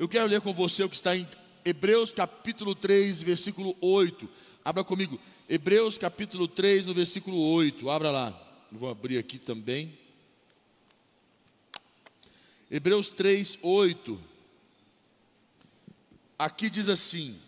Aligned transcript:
eu 0.00 0.08
quero 0.08 0.26
ler 0.26 0.40
com 0.40 0.50
você 0.50 0.82
o 0.82 0.88
que 0.88 0.94
está 0.94 1.14
em 1.14 1.28
Hebreus 1.62 2.10
capítulo 2.10 2.74
3, 2.74 3.22
versículo 3.22 3.76
8. 3.82 4.26
Abra 4.64 4.82
comigo. 4.82 5.20
Hebreus 5.46 5.98
capítulo 5.98 6.48
3, 6.48 6.86
no 6.86 6.94
versículo 6.94 7.38
8. 7.38 7.90
Abra 7.90 8.10
lá. 8.10 8.66
Vou 8.72 8.88
abrir 8.88 9.18
aqui 9.18 9.38
também. 9.38 9.92
Hebreus 12.70 13.10
3, 13.10 13.58
8. 13.60 14.18
Aqui 16.38 16.70
diz 16.70 16.88
assim: 16.88 17.38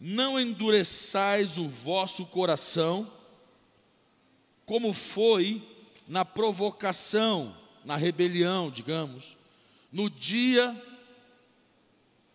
Não 0.00 0.40
endureçais 0.40 1.58
o 1.58 1.68
vosso 1.68 2.24
coração, 2.24 3.12
como 4.64 4.94
foi 4.94 5.62
na 6.08 6.24
provocação, 6.24 7.54
na 7.84 7.96
rebelião, 7.96 8.70
digamos, 8.70 9.36
no 9.92 10.08
dia 10.10 10.80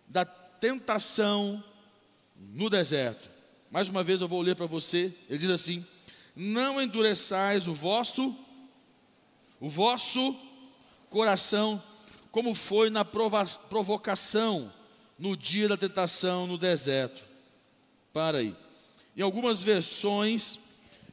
da 0.08 0.26
tentação 0.26 1.64
no 2.36 2.70
deserto. 2.70 3.30
Mais 3.70 3.90
uma 3.90 4.04
vez 4.04 4.22
eu 4.22 4.28
vou 4.28 4.42
ler 4.42 4.56
para 4.56 4.66
você. 4.66 5.14
Ele 5.30 5.40
diz 5.40 5.50
assim: 5.50 5.86
Não 6.36 6.82
endureçais 6.82 7.68
o 7.68 7.74
vosso 7.74 8.36
o 9.62 9.70
vosso 9.70 10.36
coração, 11.08 11.82
como 12.32 12.56
foi 12.56 12.90
na 12.90 13.06
prova, 13.06 13.46
provocação 13.70 14.74
no 15.20 15.38
dia 15.38 15.68
da 15.68 15.78
tentação 15.78 16.48
no 16.48 16.58
deserto. 16.58 17.22
Para 18.12 18.40
aí. 18.40 18.56
Em 19.16 19.22
algumas 19.22 19.64
versões 19.64 20.60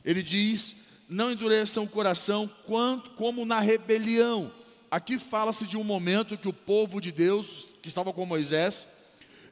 ele 0.02 0.22
diz: 0.22 0.76
Não 1.08 1.30
endureçam 1.30 1.84
o 1.84 1.88
coração 1.88 2.48
quanto, 2.64 3.10
como 3.10 3.44
na 3.44 3.60
rebelião. 3.60 4.50
Aqui 4.90 5.18
fala-se 5.18 5.66
de 5.66 5.76
um 5.76 5.84
momento 5.84 6.38
que 6.38 6.48
o 6.48 6.52
povo 6.52 7.00
de 7.00 7.12
Deus, 7.12 7.68
que 7.82 7.88
estava 7.88 8.12
com 8.12 8.24
Moisés, 8.24 8.86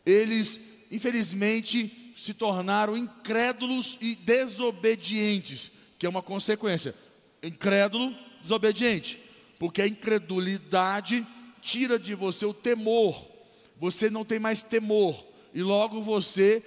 eles 0.05 0.77
infelizmente, 0.91 2.15
se 2.17 2.35
tornaram 2.35 2.97
incrédulos 2.97 3.99
e 4.01 4.15
desobedientes, 4.17 5.71
que 5.99 6.07
é 6.07 6.09
uma 6.09 6.23
consequência. 6.23 6.95
Incrédulo, 7.43 8.15
desobediente, 8.43 9.21
porque 9.59 9.83
a 9.83 9.87
incredulidade 9.87 11.27
tira 11.61 11.99
de 11.99 12.15
você 12.15 12.47
o 12.47 12.55
temor. 12.55 13.27
Você 13.79 14.09
não 14.09 14.25
tem 14.25 14.39
mais 14.39 14.63
temor 14.63 15.25
e 15.53 15.63
logo 15.63 16.01
você 16.01 16.63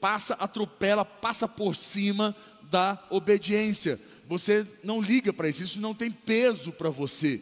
passa, 0.00 0.34
atropela, 0.34 1.04
passa 1.04 1.48
por 1.48 1.74
cima 1.74 2.36
da 2.70 3.02
obediência. 3.10 3.98
Você 4.28 4.66
não 4.84 5.00
liga 5.00 5.32
para 5.32 5.48
isso, 5.48 5.64
isso 5.64 5.80
não 5.80 5.94
tem 5.94 6.10
peso 6.10 6.72
para 6.72 6.90
você. 6.90 7.40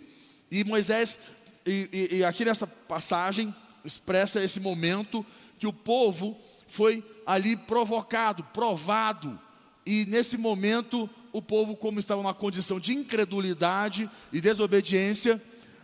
E 0.51 0.65
Moisés, 0.65 1.19
e, 1.67 1.89
e, 1.93 2.17
e 2.17 2.25
aqui 2.25 2.45
nessa 2.45 2.67
passagem, 2.67 3.55
expressa 3.85 4.43
esse 4.43 4.61
momento 4.61 5.25
que 5.59 5.67
o 5.67 5.73
povo 5.73 6.37
foi 6.67 7.05
ali 7.27 7.57
provocado, 7.57 8.43
provado, 8.45 9.39
e 9.85 10.05
nesse 10.07 10.37
momento 10.37 11.09
o 11.33 11.41
povo, 11.41 11.77
como 11.77 12.01
estava 12.01 12.23
numa 12.23 12.35
condição 12.35 12.81
de 12.81 12.93
incredulidade 12.93 14.11
e 14.33 14.41
desobediência, 14.41 15.41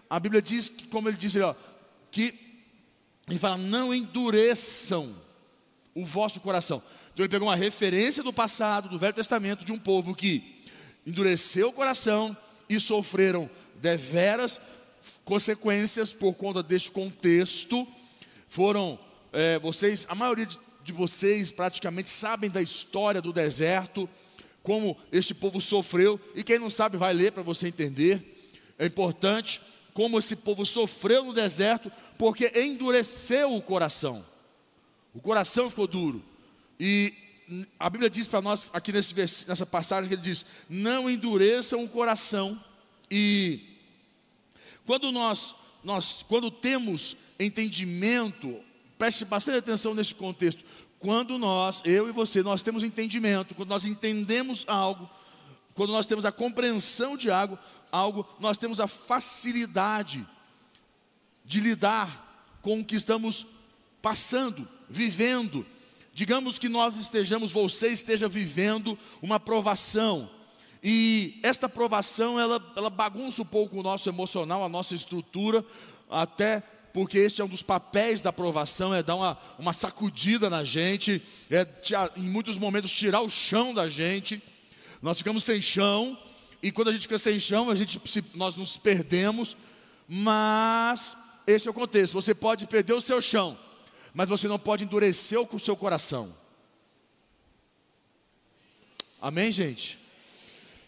a 0.08 0.18
Bíblia 0.18 0.42
diz 0.42 0.68
que, 0.68 0.86
como 0.88 1.08
ele 1.08 1.16
diz, 1.16 1.36
ó, 1.36 1.54
que 2.10 2.34
ele 3.28 3.38
fala, 3.38 3.56
não 3.56 3.94
endureçam 3.94 5.14
o 5.94 6.04
vosso 6.04 6.40
coração. 6.40 6.82
Então 7.12 7.24
ele 7.24 7.30
pegou 7.30 7.48
uma 7.48 7.56
referência 7.56 8.22
do 8.22 8.32
passado, 8.32 8.88
do 8.88 8.98
Velho 8.98 9.14
Testamento, 9.14 9.64
de 9.64 9.72
um 9.72 9.78
povo 9.78 10.14
que 10.14 10.62
endureceu 11.06 11.68
o 11.68 11.72
coração 11.72 12.36
e 12.68 12.78
sofreram 12.78 13.48
deveras 13.80 14.60
consequências 15.24 16.12
por 16.12 16.34
conta 16.34 16.62
deste 16.62 16.90
contexto, 16.90 17.86
foram 18.48 18.98
é, 19.32 19.58
vocês, 19.58 20.06
a 20.08 20.14
maioria 20.14 20.46
de, 20.46 20.58
de 20.84 20.92
vocês 20.92 21.50
praticamente 21.50 22.10
sabem 22.10 22.48
da 22.48 22.62
história 22.62 23.20
do 23.20 23.32
deserto, 23.32 24.08
como 24.62 24.96
este 25.12 25.34
povo 25.34 25.60
sofreu, 25.60 26.18
e 26.34 26.42
quem 26.42 26.58
não 26.58 26.70
sabe 26.70 26.96
vai 26.96 27.12
ler 27.12 27.32
para 27.32 27.42
você 27.42 27.68
entender. 27.68 28.36
É 28.78 28.86
importante 28.86 29.60
como 29.92 30.18
esse 30.18 30.36
povo 30.36 30.66
sofreu 30.66 31.24
no 31.24 31.32
deserto, 31.32 31.90
porque 32.18 32.52
endureceu 32.54 33.54
o 33.54 33.62
coração. 33.62 34.24
O 35.14 35.20
coração 35.20 35.70
ficou 35.70 35.86
duro. 35.86 36.22
E 36.78 37.14
a 37.78 37.88
Bíblia 37.88 38.10
diz 38.10 38.26
para 38.26 38.42
nós, 38.42 38.68
aqui 38.72 38.92
nesse, 38.92 39.14
nessa 39.48 39.64
passagem, 39.64 40.08
que 40.08 40.14
ele 40.14 40.22
diz: 40.22 40.44
Não 40.68 41.08
endureçam 41.08 41.82
o 41.82 41.88
coração. 41.88 42.60
E 43.10 43.75
quando 44.86 45.12
nós, 45.12 45.54
nós 45.84 46.24
quando 46.26 46.50
temos 46.50 47.16
entendimento 47.38 48.64
Preste 48.98 49.24
bastante 49.24 49.58
atenção 49.58 49.94
nesse 49.94 50.14
contexto. 50.14 50.64
Quando 50.98 51.38
nós, 51.38 51.82
eu 51.84 52.08
e 52.08 52.12
você, 52.12 52.42
nós 52.42 52.62
temos 52.62 52.82
entendimento, 52.82 53.54
quando 53.54 53.68
nós 53.68 53.84
entendemos 53.84 54.64
algo, 54.66 55.08
quando 55.74 55.92
nós 55.92 56.06
temos 56.06 56.24
a 56.24 56.32
compreensão 56.32 57.16
de 57.16 57.30
algo, 57.30 57.58
algo, 57.92 58.26
nós 58.40 58.56
temos 58.56 58.80
a 58.80 58.86
facilidade 58.86 60.26
de 61.44 61.60
lidar 61.60 62.58
com 62.62 62.80
o 62.80 62.84
que 62.84 62.96
estamos 62.96 63.46
passando, 64.00 64.66
vivendo. 64.88 65.66
Digamos 66.14 66.58
que 66.58 66.68
nós 66.68 66.96
estejamos, 66.96 67.52
você 67.52 67.88
esteja 67.88 68.26
vivendo 68.26 68.98
uma 69.20 69.38
provação, 69.38 70.30
e 70.88 71.40
esta 71.42 71.68
provação 71.68 72.38
ela, 72.38 72.64
ela 72.76 72.88
bagunça 72.88 73.42
um 73.42 73.44
pouco 73.44 73.80
o 73.80 73.82
nosso 73.82 74.08
emocional, 74.08 74.62
a 74.62 74.68
nossa 74.68 74.94
estrutura, 74.94 75.64
até 76.08 76.62
porque 76.92 77.18
este 77.18 77.40
é 77.42 77.44
um 77.44 77.48
dos 77.48 77.64
papéis 77.64 78.20
da 78.20 78.30
aprovação, 78.30 78.94
é 78.94 79.02
dar 79.02 79.16
uma, 79.16 79.36
uma 79.58 79.72
sacudida 79.72 80.48
na 80.48 80.62
gente, 80.62 81.20
é 81.50 81.66
em 82.16 82.30
muitos 82.30 82.56
momentos 82.56 82.92
tirar 82.92 83.20
o 83.20 83.28
chão 83.28 83.74
da 83.74 83.88
gente. 83.88 84.40
Nós 85.02 85.18
ficamos 85.18 85.42
sem 85.42 85.60
chão, 85.60 86.16
e 86.62 86.70
quando 86.70 86.86
a 86.86 86.92
gente 86.92 87.02
fica 87.02 87.18
sem 87.18 87.40
chão, 87.40 87.68
a 87.68 87.74
gente, 87.74 88.00
nós 88.36 88.54
nos 88.54 88.78
perdemos, 88.78 89.56
mas 90.08 91.16
esse 91.48 91.66
é 91.66 91.70
o 91.72 91.74
contexto. 91.74 92.12
Você 92.12 92.32
pode 92.32 92.64
perder 92.68 92.92
o 92.92 93.00
seu 93.00 93.20
chão, 93.20 93.58
mas 94.14 94.28
você 94.28 94.46
não 94.46 94.56
pode 94.56 94.84
endurecer 94.84 95.36
o 95.40 95.58
seu 95.58 95.76
coração. 95.76 96.32
Amém, 99.20 99.50
gente? 99.50 100.05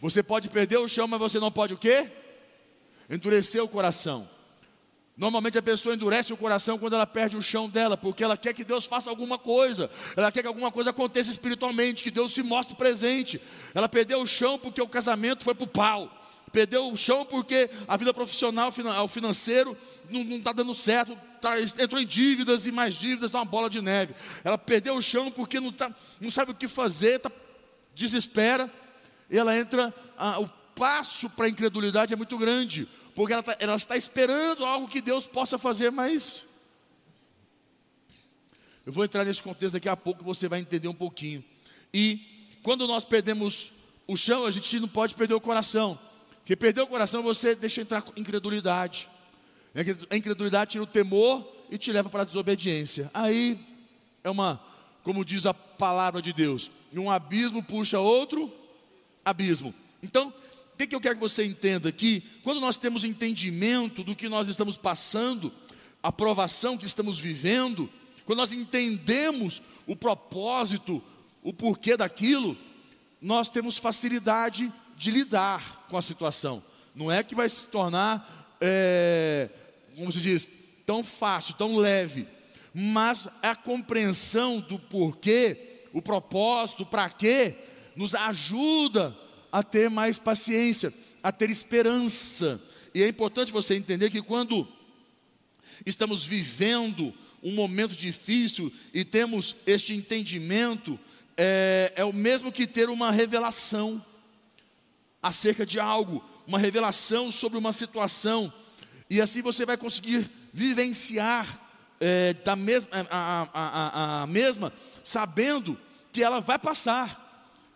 Você 0.01 0.23
pode 0.23 0.49
perder 0.49 0.77
o 0.77 0.87
chão, 0.87 1.07
mas 1.07 1.19
você 1.19 1.39
não 1.39 1.51
pode 1.51 1.73
o 1.73 1.77
quê? 1.77 2.09
Endurecer 3.09 3.63
o 3.63 3.67
coração. 3.67 4.29
Normalmente 5.19 5.57
a 5.57 5.61
pessoa 5.61 5.93
endurece 5.93 6.31
o 6.31 6.37
coração 6.37 6.79
quando 6.79 6.93
ela 6.93 7.05
perde 7.05 7.35
o 7.35 7.41
chão 7.41 7.67
dela, 7.69 7.97
porque 7.97 8.23
ela 8.23 8.37
quer 8.37 8.53
que 8.53 8.63
Deus 8.63 8.85
faça 8.85 9.09
alguma 9.09 9.37
coisa, 9.37 9.91
ela 10.15 10.31
quer 10.31 10.41
que 10.41 10.47
alguma 10.47 10.71
coisa 10.71 10.91
aconteça 10.91 11.29
espiritualmente, 11.29 12.01
que 12.01 12.09
Deus 12.09 12.33
se 12.33 12.41
mostre 12.41 12.73
presente. 12.77 13.41
Ela 13.73 13.89
perdeu 13.89 14.21
o 14.21 14.25
chão 14.25 14.57
porque 14.57 14.81
o 14.81 14.87
casamento 14.87 15.43
foi 15.43 15.53
para 15.53 15.65
o 15.65 15.67
pau, 15.67 16.09
perdeu 16.53 16.89
o 16.89 16.95
chão 16.95 17.25
porque 17.25 17.69
a 17.85 17.97
vida 17.97 18.13
profissional, 18.13 18.71
o 19.03 19.07
financeiro 19.09 19.77
não 20.09 20.21
está 20.37 20.53
dando 20.53 20.73
certo, 20.73 21.17
tá, 21.41 21.59
entrou 21.59 22.01
em 22.01 22.05
dívidas 22.05 22.65
e 22.65 22.71
mais 22.71 22.95
dívidas, 22.95 23.25
está 23.25 23.39
uma 23.39 23.45
bola 23.45 23.69
de 23.69 23.81
neve. 23.81 24.15
Ela 24.41 24.57
perdeu 24.57 24.95
o 24.95 25.01
chão 25.01 25.29
porque 25.29 25.59
não, 25.59 25.73
tá, 25.73 25.93
não 26.21 26.31
sabe 26.31 26.51
o 26.51 26.55
que 26.55 26.69
fazer, 26.69 27.19
tá, 27.19 27.29
desespera, 27.93 28.71
ela 29.37 29.57
entra, 29.57 29.93
o 30.39 30.47
passo 30.75 31.29
para 31.29 31.45
a 31.45 31.49
incredulidade 31.49 32.13
é 32.13 32.17
muito 32.17 32.37
grande 32.37 32.87
porque 33.19 33.33
ela, 33.33 33.43
tá, 33.43 33.57
ela 33.59 33.75
está 33.75 33.97
esperando 33.97 34.65
algo 34.65 34.87
que 34.87 35.01
Deus 35.01 35.27
possa 35.27 35.57
fazer, 35.57 35.91
mas. 35.91 36.45
Eu 38.85 38.93
vou 38.93 39.03
entrar 39.03 39.25
nesse 39.25 39.43
contexto 39.43 39.73
daqui 39.73 39.89
a 39.89 39.97
pouco, 39.97 40.23
você 40.23 40.47
vai 40.47 40.61
entender 40.61 40.87
um 40.87 40.93
pouquinho. 40.93 41.43
E 41.93 42.57
quando 42.63 42.87
nós 42.87 43.03
perdemos 43.03 43.73
o 44.07 44.15
chão, 44.15 44.45
a 44.45 44.51
gente 44.51 44.79
não 44.79 44.87
pode 44.87 45.15
perder 45.15 45.33
o 45.33 45.41
coração. 45.41 45.99
Porque 46.37 46.55
perder 46.55 46.79
o 46.79 46.87
coração 46.87 47.21
você 47.21 47.53
deixa 47.55 47.81
entrar 47.81 48.05
incredulidade. 48.15 49.09
A 50.09 50.15
incredulidade 50.15 50.71
tira 50.71 50.85
o 50.85 50.87
temor 50.87 51.45
e 51.69 51.77
te 51.77 51.91
leva 51.91 52.07
para 52.09 52.21
a 52.21 52.25
desobediência. 52.25 53.11
Aí 53.13 53.59
é 54.23 54.29
uma, 54.29 54.63
como 55.03 55.25
diz 55.25 55.45
a 55.45 55.53
palavra 55.53 56.21
de 56.21 56.31
Deus, 56.31 56.71
um 56.93 57.11
abismo 57.11 57.61
puxa 57.61 57.99
outro 57.99 58.49
abismo. 59.23 59.73
Então, 60.01 60.33
que, 60.79 60.87
que 60.87 60.95
eu 60.95 61.01
quero 61.01 61.15
que 61.15 61.21
você 61.21 61.43
entenda 61.43 61.89
aqui? 61.89 62.23
Quando 62.41 62.61
nós 62.61 62.77
temos 62.77 63.03
entendimento 63.03 64.01
do 64.01 64.15
que 64.15 64.29
nós 64.29 64.47
estamos 64.47 64.77
passando, 64.77 65.51
a 66.01 66.09
provação 66.09 66.77
que 66.77 66.85
estamos 66.85 67.19
vivendo, 67.19 67.89
quando 68.25 68.39
nós 68.39 68.53
entendemos 68.53 69.61
o 69.85 69.93
propósito, 69.93 71.03
o 71.43 71.51
porquê 71.51 71.97
daquilo, 71.97 72.57
nós 73.21 73.49
temos 73.49 73.77
facilidade 73.77 74.71
de 74.95 75.11
lidar 75.11 75.85
com 75.89 75.97
a 75.97 76.01
situação. 76.01 76.63
Não 76.95 77.11
é 77.11 77.23
que 77.23 77.35
vai 77.35 77.49
se 77.49 77.67
tornar, 77.67 78.57
é, 78.61 79.49
como 79.97 80.09
se 80.13 80.21
diz, 80.21 80.49
tão 80.85 81.03
fácil, 81.03 81.55
tão 81.55 81.75
leve, 81.75 82.25
mas 82.73 83.27
a 83.43 83.53
compreensão 83.53 84.61
do 84.61 84.79
porquê, 84.79 85.81
o 85.91 86.01
propósito, 86.01 86.85
para 86.85 87.09
quê, 87.09 87.55
nos 87.95 88.15
ajuda 88.15 89.15
a 89.51 89.63
ter 89.63 89.89
mais 89.89 90.17
paciência, 90.17 90.93
a 91.23 91.31
ter 91.31 91.49
esperança. 91.49 92.61
E 92.93 93.03
é 93.03 93.07
importante 93.07 93.51
você 93.51 93.75
entender 93.75 94.09
que 94.09 94.21
quando 94.21 94.67
estamos 95.85 96.23
vivendo 96.23 97.13
um 97.41 97.53
momento 97.53 97.95
difícil 97.95 98.71
e 98.93 99.05
temos 99.05 99.55
este 99.65 99.93
entendimento, 99.93 100.99
é, 101.37 101.93
é 101.95 102.03
o 102.03 102.13
mesmo 102.13 102.51
que 102.51 102.67
ter 102.67 102.89
uma 102.89 103.11
revelação 103.11 104.03
acerca 105.21 105.65
de 105.65 105.79
algo, 105.79 106.23
uma 106.45 106.59
revelação 106.59 107.31
sobre 107.31 107.57
uma 107.57 107.73
situação, 107.73 108.51
e 109.09 109.21
assim 109.21 109.41
você 109.41 109.65
vai 109.65 109.77
conseguir 109.77 110.29
vivenciar 110.53 111.67
é, 111.99 112.33
da 112.33 112.53
a, 112.53 113.07
a, 113.09 113.49
a, 113.53 114.23
a 114.23 114.27
mesma, 114.27 114.71
sabendo 115.03 115.77
que 116.11 116.23
ela 116.23 116.39
vai 116.39 116.57
passar. 116.57 117.28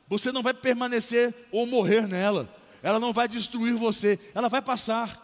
Você 0.07 0.31
não 0.31 0.43
vai 0.43 0.53
permanecer 0.53 1.33
ou 1.51 1.65
morrer 1.65 2.07
nela. 2.07 2.53
Ela 2.81 2.99
não 2.99 3.13
vai 3.13 3.27
destruir 3.27 3.73
você, 3.75 4.19
ela 4.35 4.49
vai 4.49 4.61
passar. 4.61 5.21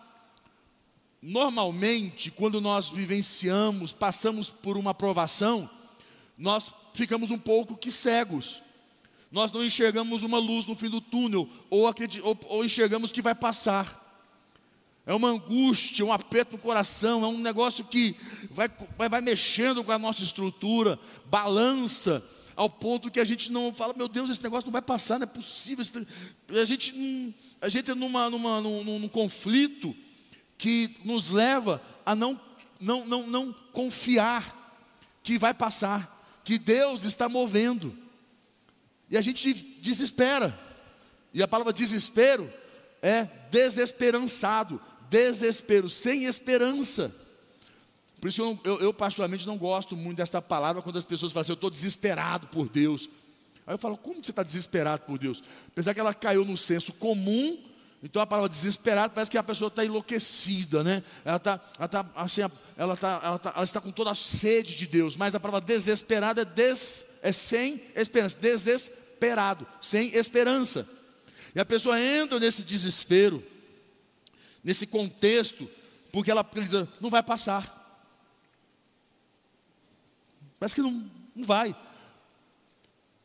Normalmente, 1.21 2.31
quando 2.31 2.61
nós 2.61 2.89
vivenciamos, 2.89 3.91
passamos 3.91 4.49
por 4.49 4.77
uma 4.77 4.93
provação, 4.93 5.69
nós 6.37 6.73
ficamos 6.93 7.29
um 7.31 7.37
pouco 7.37 7.75
que 7.75 7.91
cegos. 7.91 8.61
Nós 9.29 9.51
não 9.51 9.63
enxergamos 9.63 10.23
uma 10.23 10.39
luz 10.39 10.65
no 10.65 10.75
fim 10.75 10.89
do 10.89 11.01
túnel, 11.01 11.47
ou, 11.69 11.87
ou, 12.47 12.63
enxergamos 12.63 13.11
que 13.11 13.21
vai 13.21 13.35
passar. 13.35 14.07
É 15.05 15.13
uma 15.13 15.29
angústia, 15.29 16.05
um 16.05 16.13
aperto 16.13 16.53
no 16.53 16.57
coração, 16.57 17.23
é 17.23 17.27
um 17.27 17.39
negócio 17.39 17.83
que 17.83 18.15
vai, 18.49 18.69
vai, 18.97 19.09
vai 19.09 19.21
mexendo 19.21 19.83
com 19.83 19.91
a 19.91 19.99
nossa 19.99 20.23
estrutura, 20.23 20.97
balança, 21.25 22.23
ao 22.59 22.69
ponto 22.69 23.09
que 23.09 23.21
a 23.21 23.23
gente 23.23 23.53
não 23.53 23.73
fala, 23.73 23.93
meu 23.93 24.09
Deus, 24.09 24.29
esse 24.29 24.43
negócio 24.43 24.67
não 24.67 24.73
vai 24.73 24.81
passar, 24.81 25.17
não 25.17 25.23
é 25.23 25.27
possível. 25.27 25.85
A 26.49 26.65
gente, 26.65 27.33
a 27.61 27.69
gente 27.69 27.89
é 27.89 27.95
numa, 27.95 28.29
numa, 28.29 28.59
num, 28.59 28.99
num 28.99 29.07
conflito 29.07 29.95
que 30.57 30.93
nos 31.05 31.29
leva 31.29 31.81
a 32.05 32.13
não, 32.13 32.37
não, 32.77 33.05
não, 33.05 33.27
não 33.27 33.53
confiar 33.71 34.77
que 35.23 35.37
vai 35.37 35.53
passar, 35.53 36.41
que 36.43 36.57
Deus 36.57 37.05
está 37.05 37.29
movendo. 37.29 37.97
E 39.09 39.15
a 39.15 39.21
gente 39.21 39.53
desespera. 39.53 40.53
E 41.33 41.41
a 41.41 41.47
palavra 41.47 41.71
desespero 41.71 42.51
é 43.01 43.23
desesperançado, 43.49 44.81
desespero, 45.09 45.89
sem 45.89 46.25
esperança. 46.25 47.28
Por 48.19 48.27
isso 48.27 48.41
eu, 48.41 48.59
eu, 48.63 48.79
eu, 48.81 48.93
particularmente 48.93 49.47
não 49.47 49.57
gosto 49.57 49.95
muito 49.95 50.17
desta 50.17 50.41
palavra 50.41 50.81
quando 50.81 50.97
as 50.97 51.05
pessoas 51.05 51.31
falam 51.31 51.41
assim, 51.41 51.51
eu 51.51 51.55
estou 51.55 51.69
desesperado 51.69 52.47
por 52.47 52.67
Deus. 52.67 53.09
Aí 53.65 53.73
eu 53.73 53.77
falo, 53.77 53.97
como 53.97 54.23
você 54.23 54.31
está 54.31 54.43
desesperado 54.43 55.03
por 55.03 55.17
Deus? 55.17 55.43
Apesar 55.67 55.93
que 55.93 55.99
ela 55.99 56.13
caiu 56.13 56.43
no 56.43 56.57
senso 56.57 56.91
comum, 56.93 57.57
então 58.01 58.21
a 58.21 58.25
palavra 58.25 58.49
desesperado 58.49 59.13
parece 59.13 59.29
que 59.29 59.37
a 59.37 59.43
pessoa 59.43 59.67
está 59.67 59.85
enlouquecida, 59.85 60.83
né? 60.83 61.03
Ela 61.23 61.37
está, 61.37 61.61
ela 61.77 61.85
está, 61.85 62.05
assim, 62.15 62.41
ela, 62.77 62.93
está, 62.93 63.21
ela, 63.23 63.35
está, 63.35 63.53
ela 63.55 63.63
está 63.63 63.81
com 63.81 63.91
toda 63.91 64.11
a 64.11 64.15
sede 64.15 64.75
de 64.75 64.87
Deus, 64.87 65.17
mas 65.17 65.35
a 65.35 65.39
palavra 65.39 65.61
desesperado 65.61 66.41
é, 66.41 66.45
des, 66.45 67.19
é 67.21 67.31
sem 67.31 67.81
esperança, 67.95 68.37
desesperado, 68.39 69.67
sem 69.81 70.15
esperança. 70.15 70.87
E 71.53 71.59
a 71.59 71.65
pessoa 71.65 71.99
entra 71.99 72.39
nesse 72.39 72.63
desespero, 72.63 73.43
nesse 74.63 74.87
contexto, 74.87 75.69
porque 76.11 76.31
ela 76.31 76.45
não 77.01 77.09
vai 77.09 77.23
passar. 77.23 77.78
Parece 80.59 80.75
que 80.75 80.81
não, 80.81 81.09
não 81.35 81.45
vai. 81.45 81.75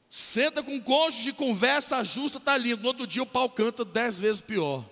Senta 0.08 0.62
com 0.62 0.76
o 0.76 0.82
cônjuge, 0.82 1.32
conversa, 1.32 1.96
ajusta, 1.96 2.38
está 2.38 2.56
lindo. 2.56 2.82
No 2.82 2.88
outro 2.88 3.06
dia 3.06 3.22
o 3.22 3.26
pau 3.26 3.50
canta 3.50 3.84
dez 3.84 4.20
vezes 4.20 4.40
pior. 4.40 4.84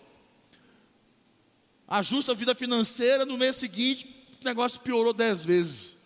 Ajusta 1.86 2.32
a 2.32 2.34
vida 2.34 2.54
financeira, 2.54 3.24
no 3.24 3.38
mês 3.38 3.56
seguinte 3.56 4.22
o 4.40 4.44
negócio 4.44 4.80
piorou 4.80 5.12
dez 5.12 5.44
vezes. 5.44 5.96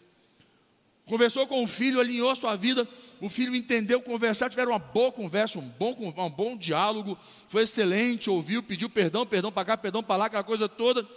Conversou 1.06 1.46
com 1.46 1.62
o 1.62 1.68
filho, 1.68 2.00
alinhou 2.00 2.28
a 2.28 2.34
sua 2.34 2.56
vida, 2.56 2.86
o 3.20 3.28
filho 3.28 3.54
entendeu, 3.54 4.02
conversar, 4.02 4.50
tiveram 4.50 4.72
uma 4.72 4.78
boa 4.78 5.12
conversa, 5.12 5.58
um 5.58 5.62
bom, 5.62 5.96
um 6.00 6.30
bom 6.30 6.56
diálogo, 6.56 7.16
foi 7.48 7.62
excelente, 7.62 8.28
ouviu, 8.28 8.60
pediu 8.60 8.90
perdão, 8.90 9.24
perdão 9.24 9.52
para 9.52 9.64
cá, 9.64 9.76
perdão 9.76 10.02
para 10.02 10.16
lá, 10.16 10.26
aquela 10.26 10.42
coisa 10.42 10.68
toda. 10.68 11.08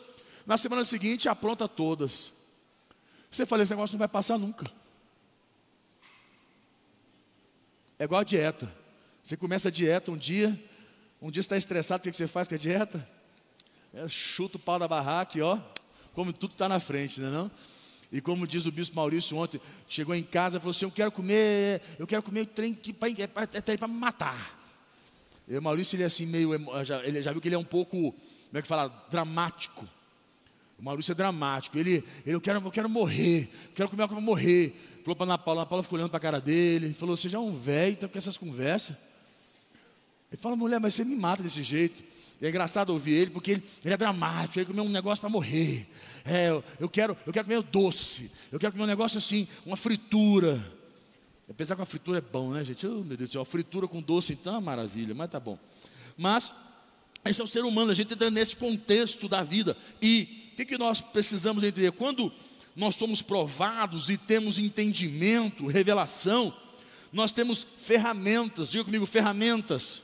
Na 0.45 0.57
semana 0.57 0.85
seguinte, 0.85 1.27
apronta 1.27 1.67
todas. 1.67 2.31
Você 3.31 3.45
fala, 3.45 3.63
esse 3.63 3.71
negócio 3.71 3.95
não 3.95 3.99
vai 3.99 4.07
passar 4.07 4.37
nunca. 4.37 4.65
É 7.99 8.05
igual 8.05 8.21
a 8.21 8.23
dieta. 8.23 8.73
Você 9.21 9.35
começa 9.35 9.67
a 9.67 9.71
dieta 9.71 10.09
um 10.09 10.17
dia, 10.17 10.57
um 11.21 11.29
dia 11.29 11.41
está 11.41 11.57
estressado, 11.57 11.99
o 11.99 12.09
que 12.09 12.15
você 12.15 12.27
faz 12.27 12.47
com 12.47 12.55
a 12.55 12.57
dieta? 12.57 13.05
É, 13.93 14.07
chuta 14.07 14.55
o 14.55 14.59
pau 14.59 14.79
da 14.79 14.87
barraca 14.87 15.37
e 15.37 15.41
ó, 15.41 15.59
como 16.13 16.31
tudo 16.31 16.53
está 16.53 16.69
na 16.69 16.79
frente, 16.79 17.19
não 17.19 17.27
é 17.27 17.31
não? 17.31 17.51
E 18.09 18.21
como 18.21 18.47
diz 18.47 18.65
o 18.65 18.71
bispo 18.71 18.95
Maurício 18.95 19.35
ontem, 19.35 19.59
chegou 19.89 20.15
em 20.15 20.23
casa 20.23 20.57
e 20.57 20.59
falou 20.61 20.71
assim: 20.71 20.85
Eu 20.85 20.91
quero 20.91 21.11
comer, 21.11 21.81
eu 21.99 22.07
quero 22.07 22.23
comer 22.23 22.41
o 22.41 22.45
trem 22.45 22.73
que 22.73 22.95
é 23.21 23.27
para 23.27 23.87
me 23.87 23.93
matar. 23.95 24.57
E 25.45 25.57
o 25.57 25.61
Maurício, 25.61 25.95
ele 25.97 26.03
é 26.03 26.05
assim, 26.05 26.25
meio. 26.25 26.51
Ele 27.03 27.21
já 27.21 27.31
viu 27.33 27.41
que 27.41 27.49
ele 27.49 27.55
é 27.55 27.59
um 27.59 27.65
pouco, 27.65 28.13
como 28.13 28.57
é 28.57 28.61
que 28.61 28.67
fala? 28.67 28.87
Dramático. 29.11 29.85
O 30.79 30.83
Maurício 30.83 31.11
é 31.11 31.15
dramático. 31.15 31.77
Ele, 31.77 32.03
ele 32.25 32.35
eu, 32.35 32.41
quero, 32.41 32.59
eu 32.59 32.71
quero 32.71 32.89
morrer, 32.89 33.49
quero 33.75 33.89
comer 33.89 34.03
algo 34.03 34.15
para 34.15 34.23
morrer. 34.23 34.73
Falou 35.03 35.15
para 35.15 35.25
Ana 35.25 35.37
Paula, 35.37 35.63
a 35.63 35.65
Paula 35.65 35.83
ficou 35.83 35.97
olhando 35.97 36.09
para 36.09 36.17
a 36.17 36.21
cara 36.21 36.39
dele. 36.39 36.93
Falou: 36.93 37.17
Você 37.17 37.27
já 37.27 37.37
é 37.37 37.41
um 37.41 37.55
velho, 37.55 37.93
está 37.93 38.07
com 38.07 38.17
essas 38.17 38.37
conversas? 38.37 38.95
Ele 40.31 40.41
fala: 40.41 40.55
Mulher, 40.55 40.79
mas 40.79 40.95
você 40.95 41.03
me 41.03 41.15
mata 41.15 41.43
desse 41.43 41.61
jeito. 41.61 42.03
E 42.41 42.45
é 42.45 42.49
engraçado 42.49 42.91
ouvir 42.91 43.13
ele, 43.13 43.31
porque 43.31 43.51
ele, 43.51 43.63
ele 43.83 43.93
é 43.93 43.97
dramático, 43.97 44.59
ele 44.59 44.65
comeu 44.65 44.85
um 44.85 44.89
negócio 44.89 45.19
para 45.21 45.29
morrer. 45.29 45.85
É, 46.23 46.49
eu, 46.49 46.63
eu, 46.79 46.87
quero, 46.87 47.17
eu 47.25 47.33
quero 47.33 47.45
comer 47.45 47.61
doce, 47.63 48.31
eu 48.51 48.59
quero 48.59 48.71
comer 48.71 48.85
um 48.85 48.87
negócio 48.87 49.17
assim, 49.17 49.47
uma 49.65 49.75
fritura. 49.75 50.63
Apesar 51.49 51.75
que 51.75 51.81
a 51.81 51.85
fritura 51.85 52.19
é 52.19 52.21
bom, 52.21 52.51
né, 52.51 52.63
gente? 52.63 52.85
Oh, 52.87 53.03
meu 53.03 53.17
Deus 53.17 53.29
do 53.29 53.33
céu, 53.33 53.43
fritura 53.43 53.87
com 53.87 54.01
doce, 54.01 54.33
então 54.33 54.53
é 54.53 54.55
uma 54.57 54.61
maravilha, 54.61 55.13
mas 55.13 55.29
tá 55.29 55.39
bom. 55.39 55.57
Mas, 56.15 56.53
esse 57.25 57.41
é 57.41 57.43
o 57.43 57.47
ser 57.47 57.65
humano, 57.65 57.91
a 57.91 57.93
gente 57.93 58.13
entra 58.13 58.31
nesse 58.31 58.55
contexto 58.55 59.27
da 59.27 59.43
vida. 59.43 59.75
E 60.01 60.49
que, 60.59 60.65
que 60.65 60.77
nós 60.77 60.99
precisamos 60.99 61.63
entender? 61.63 61.91
Quando 61.93 62.31
nós 62.75 62.95
somos 62.95 63.21
provados 63.21 64.09
e 64.09 64.17
temos 64.17 64.59
entendimento, 64.59 65.67
revelação, 65.67 66.53
nós 67.13 67.31
temos 67.31 67.65
ferramentas, 67.77 68.69
diga 68.69 68.83
comigo, 68.83 69.05
ferramentas, 69.05 70.01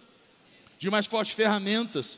de 0.79 0.89
mais 0.89 1.05
forte, 1.05 1.35
ferramentas, 1.35 2.17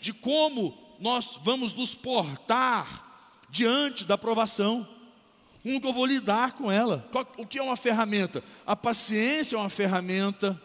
de 0.00 0.12
como 0.12 0.76
nós 0.98 1.38
vamos 1.42 1.74
nos 1.74 1.94
portar 1.94 3.20
diante 3.50 4.04
da 4.04 4.16
provação. 4.16 4.88
Como 5.62 5.80
que 5.80 5.86
eu 5.86 5.92
vou 5.92 6.06
lidar 6.06 6.52
com 6.52 6.72
ela? 6.72 7.08
O 7.36 7.46
que 7.46 7.58
é 7.58 7.62
uma 7.62 7.76
ferramenta? 7.76 8.42
A 8.66 8.74
paciência 8.74 9.56
é 9.56 9.58
uma 9.58 9.68
ferramenta. 9.68 10.60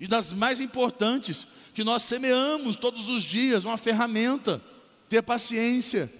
E 0.00 0.06
das 0.06 0.32
mais 0.32 0.60
importantes, 0.60 1.46
que 1.74 1.82
nós 1.82 2.02
semeamos 2.02 2.76
todos 2.76 3.08
os 3.08 3.22
dias, 3.22 3.64
uma 3.64 3.76
ferramenta 3.76 4.62
ter 5.08 5.22
paciência. 5.22 6.12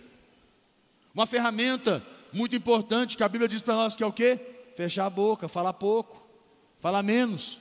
Uma 1.15 1.27
ferramenta 1.27 2.05
muito 2.33 2.57
importante 2.57 3.17
que 3.17 3.23
a 3.23 3.29
Bíblia 3.29 3.49
diz 3.49 3.63
para 3.63 3.75
nós 3.75 3.97
que 3.97 4.03
é 4.03 4.07
o 4.07 4.13
quê? 4.13 4.39
Fechar 4.77 5.07
a 5.07 5.11
boca, 5.11 5.49
falar 5.49 5.73
pouco, 5.73 6.27
falar 6.81 7.03
menos. 7.03 7.59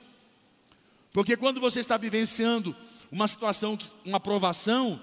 Porque 1.12 1.36
quando 1.36 1.60
você 1.60 1.80
está 1.80 1.96
vivenciando 1.96 2.74
uma 3.10 3.26
situação, 3.26 3.78
uma 4.04 4.18
aprovação, 4.18 5.00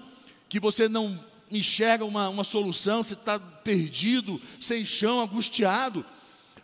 que 0.48 0.60
você 0.60 0.88
não 0.88 1.18
enxerga 1.50 2.04
uma, 2.04 2.28
uma 2.28 2.44
solução, 2.44 3.02
você 3.02 3.14
está 3.14 3.38
perdido, 3.38 4.40
sem 4.60 4.84
chão, 4.84 5.20
angustiado. 5.20 6.04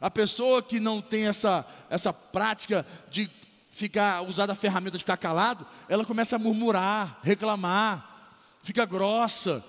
A 0.01 0.11
pessoa 0.11 0.63
que 0.63 0.81
não 0.81 1.01
tem 1.01 1.27
essa, 1.27 1.67
essa 1.89 2.13
prática 2.13 2.87
de 3.11 3.31
ficar, 3.73 4.23
usar 4.23 4.49
a 4.51 4.55
ferramenta 4.55 4.99
de 4.99 5.03
ficar 5.03 5.17
calado, 5.17 5.67
ela 5.89 6.05
começa 6.05 6.37
a 6.37 6.39
murmurar, 6.39 7.19
reclamar, 7.23 8.31
fica 8.63 8.85
grossa. 8.85 9.65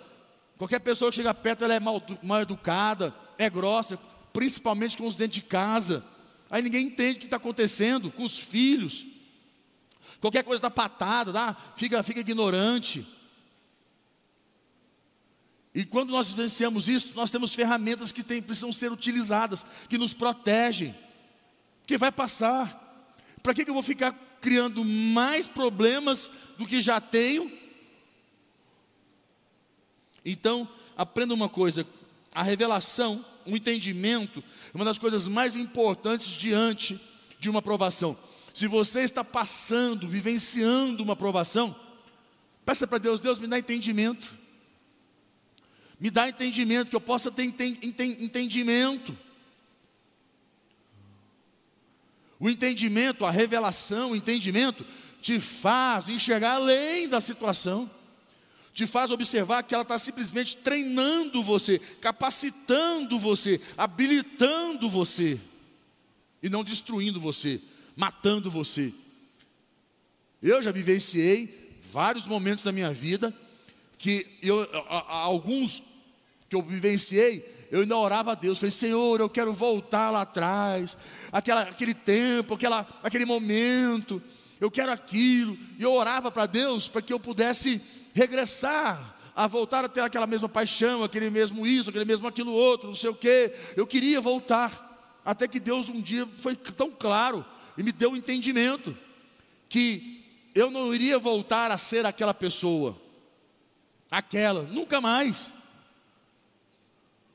Qualquer 0.57 0.79
pessoa 0.79 1.10
que 1.10 1.15
chega 1.15 1.33
perto, 1.33 1.63
ela 1.63 1.74
é 1.74 1.79
mal, 1.79 2.03
mal 2.22 2.41
educada, 2.41 3.15
é 3.38 3.50
grossa, 3.50 3.98
principalmente 4.33 4.98
com 4.98 5.07
os 5.07 5.15
dentro 5.15 5.36
de 5.36 5.43
casa. 5.43 6.03
Aí 6.51 6.62
ninguém 6.62 6.88
entende 6.88 7.17
o 7.17 7.19
que 7.22 7.25
está 7.25 7.38
acontecendo 7.38 8.12
com 8.12 8.24
os 8.24 8.38
filhos. 8.38 9.05
Qualquer 10.19 10.43
coisa 10.43 10.62
dá 10.62 10.69
patada, 10.69 11.31
dá, 11.31 11.55
fica, 11.75 12.03
fica 12.03 12.19
ignorante. 12.19 13.05
E 15.74 15.86
quando 15.86 16.12
nós 16.12 16.31
vivenciamos 16.31 16.88
isso, 16.88 17.13
nós 17.15 17.31
temos 17.31 17.55
ferramentas 17.55 18.12
que 18.12 18.22
tem, 18.22 18.41
precisam 18.41 18.72
ser 18.72 18.91
utilizadas, 18.91 19.65
que 19.89 19.98
nos 19.98 20.13
protegem. 20.13 20.93
Porque 21.79 21.98
vai 21.98 22.12
passar. 22.12 22.82
Para 23.43 23.53
que, 23.53 23.65
que 23.65 23.69
eu 23.69 23.73
vou 23.73 23.83
ficar 23.83 24.13
criando 24.39 24.85
mais 24.85 25.50
problemas 25.50 26.31
do 26.57 26.65
que 26.65 26.79
já 26.79 27.01
tenho? 27.01 27.51
Então, 30.23 30.67
aprenda 30.95 31.33
uma 31.33 31.50
coisa: 31.50 31.85
a 32.33 32.41
revelação, 32.41 33.23
o 33.45 33.57
entendimento, 33.57 34.41
é 34.73 34.77
uma 34.77 34.85
das 34.85 34.97
coisas 34.97 35.27
mais 35.27 35.57
importantes 35.57 36.29
diante 36.29 37.00
de 37.38 37.50
uma 37.50 37.62
provação. 37.62 38.17
Se 38.53 38.65
você 38.65 39.01
está 39.01 39.23
passando, 39.23 40.07
vivenciando 40.07 41.03
uma 41.03 41.15
provação, 41.15 41.75
peça 42.65 42.88
para 42.88 42.97
Deus: 42.97 43.19
Deus 43.19 43.39
me 43.39 43.47
dá 43.47 43.59
entendimento. 43.59 44.41
Me 46.00 46.09
dá 46.09 46.29
entendimento, 46.29 46.89
que 46.89 46.95
eu 46.95 47.01
possa 47.01 47.29
ter 47.29 47.43
entendimento. 47.43 49.17
O 52.43 52.50
entendimento, 52.50 53.23
a 53.23 53.31
revelação, 53.31 54.12
o 54.12 54.15
entendimento 54.17 54.85
te 55.21 55.39
faz 55.39 56.09
enxergar 56.09 56.55
além 56.55 57.07
da 57.07 57.21
situação, 57.21 57.89
te 58.73 58.85
faz 58.85 59.12
observar 59.12 59.63
que 59.63 59.73
ela 59.73 59.83
está 59.83 59.97
simplesmente 59.97 60.57
treinando 60.57 61.41
você, 61.41 61.79
capacitando 62.01 63.17
você, 63.17 63.62
habilitando 63.77 64.89
você, 64.89 65.39
e 66.41 66.50
não 66.50 66.65
destruindo 66.65 67.17
você, 67.17 67.62
matando 67.95 68.51
você. 68.51 68.93
Eu 70.41 70.62
já 70.62 70.69
vivenciei 70.69 71.71
vários 71.93 72.25
momentos 72.25 72.65
da 72.65 72.73
minha 72.73 72.91
vida 72.91 73.33
que 73.97 74.27
eu, 74.41 74.67
alguns 75.07 75.81
que 76.50 76.57
eu 76.57 76.62
vivenciei, 76.62 77.39
eu 77.74 77.82
ainda 77.82 77.98
orava 77.98 78.34
a 78.34 78.36
Deus, 78.36 78.60
falei, 78.60 78.70
Senhor, 78.70 79.20
eu 79.20 79.27
quero 79.27 79.51
voltar 79.51 80.12
lá 80.12 80.22
atrás, 80.22 80.96
aquela, 81.32 81.63
aquele 81.63 81.96
tempo, 81.96 82.53
aquela, 82.53 82.86
aquele 83.01 83.25
momento, 83.25 84.22
eu 84.62 84.70
quero 84.70 84.92
aquilo. 84.92 85.58
E 85.80 85.82
eu 85.82 85.92
orava 85.92 86.30
para 86.30 86.46
Deus 86.46 86.88
para 86.88 87.01
que 87.01 87.12
eu 87.12 87.20
pudesse 87.20 87.82
regressar, 88.13 89.15
a 89.36 89.48
voltar 89.48 89.84
a 89.84 89.89
ter 89.89 90.01
aquela 90.01 90.27
mesma 90.27 90.48
paixão, 90.48 91.03
aquele 91.03 91.32
mesmo 91.32 91.65
isso, 91.65 91.89
aquele 91.89 92.06
mesmo 92.06 92.27
aquilo 92.27 92.51
outro, 92.51 92.89
não 92.89 92.96
sei 92.96 93.10
o 93.10 93.15
quê. 93.15 93.51
Eu 93.75 93.88
queria 93.88 94.22
voltar, 94.22 95.20
até 95.25 95.48
que 95.48 95.60
Deus 95.60 95.89
um 95.89 96.00
dia 96.00 96.27
foi 96.38 96.56
tão 96.56 96.92
claro 96.92 97.44
e 97.75 97.82
me 97.82 97.92
deu 97.92 98.12
um 98.12 98.15
entendimento 98.15 98.96
que 99.68 100.24
eu 100.53 100.70
não 100.70 100.94
iria 100.94 101.18
voltar 101.18 101.72
a 101.72 101.77
ser 101.80 102.06
aquela 102.06 102.36
pessoa, 102.36 102.96
aquela, 104.12 104.62
nunca 104.62 105.01
mais. 105.01 105.62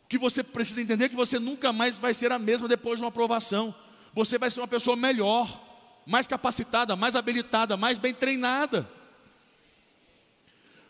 Que 0.08 0.18
você 0.18 0.42
precisa 0.42 0.80
entender 0.80 1.08
que 1.08 1.16
você 1.16 1.38
nunca 1.38 1.72
mais 1.72 1.98
vai 1.98 2.14
ser 2.14 2.32
a 2.32 2.38
mesma 2.38 2.66
depois 2.68 2.98
de 2.98 3.04
uma 3.04 3.10
aprovação. 3.10 3.74
Você 4.14 4.38
vai 4.38 4.50
ser 4.50 4.60
uma 4.60 4.68
pessoa 4.68 4.96
melhor, 4.96 5.62
mais 6.06 6.26
capacitada, 6.26 6.96
mais 6.96 7.14
habilitada, 7.14 7.76
mais 7.76 7.98
bem 7.98 8.14
treinada. 8.14 8.88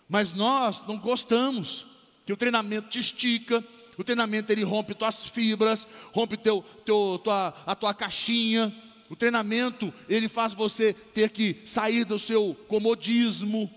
Mas 0.09 0.33
nós 0.33 0.87
não 0.87 0.97
gostamos 0.97 1.87
que 2.25 2.33
o 2.33 2.37
treinamento 2.37 2.89
te 2.89 2.99
estica, 2.99 3.65
o 3.97 4.05
treinamento 4.05 4.53
ele 4.53 4.63
rompe 4.63 4.95
tuas 4.95 5.27
fibras, 5.27 5.87
rompe 6.13 6.37
teu, 6.37 6.65
teu, 6.85 7.21
tua, 7.23 7.55
a 7.67 7.75
tua 7.75 7.93
caixinha, 7.93 8.73
o 9.11 9.17
treinamento, 9.17 9.93
ele 10.09 10.29
faz 10.29 10.55
você 10.55 10.93
ter 10.93 11.31
que 11.31 11.61
sair 11.65 12.05
do 12.05 12.19
seu 12.19 12.55
comodismo. 12.69 13.71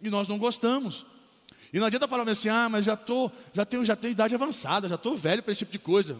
E 0.00 0.10
nós 0.10 0.28
não 0.28 0.36
gostamos. 0.36 1.06
E 1.74 1.80
não 1.80 1.88
adianta 1.88 2.06
falar 2.06 2.30
assim, 2.30 2.48
ah, 2.48 2.68
mas 2.68 2.84
já 2.84 2.96
tô, 2.96 3.28
já 3.52 3.64
tenho, 3.64 3.84
já 3.84 3.96
tenho 3.96 4.12
idade 4.12 4.32
avançada, 4.32 4.88
já 4.88 4.94
estou 4.94 5.16
velho 5.16 5.42
para 5.42 5.50
esse 5.50 5.58
tipo 5.58 5.72
de 5.72 5.78
coisa. 5.80 6.16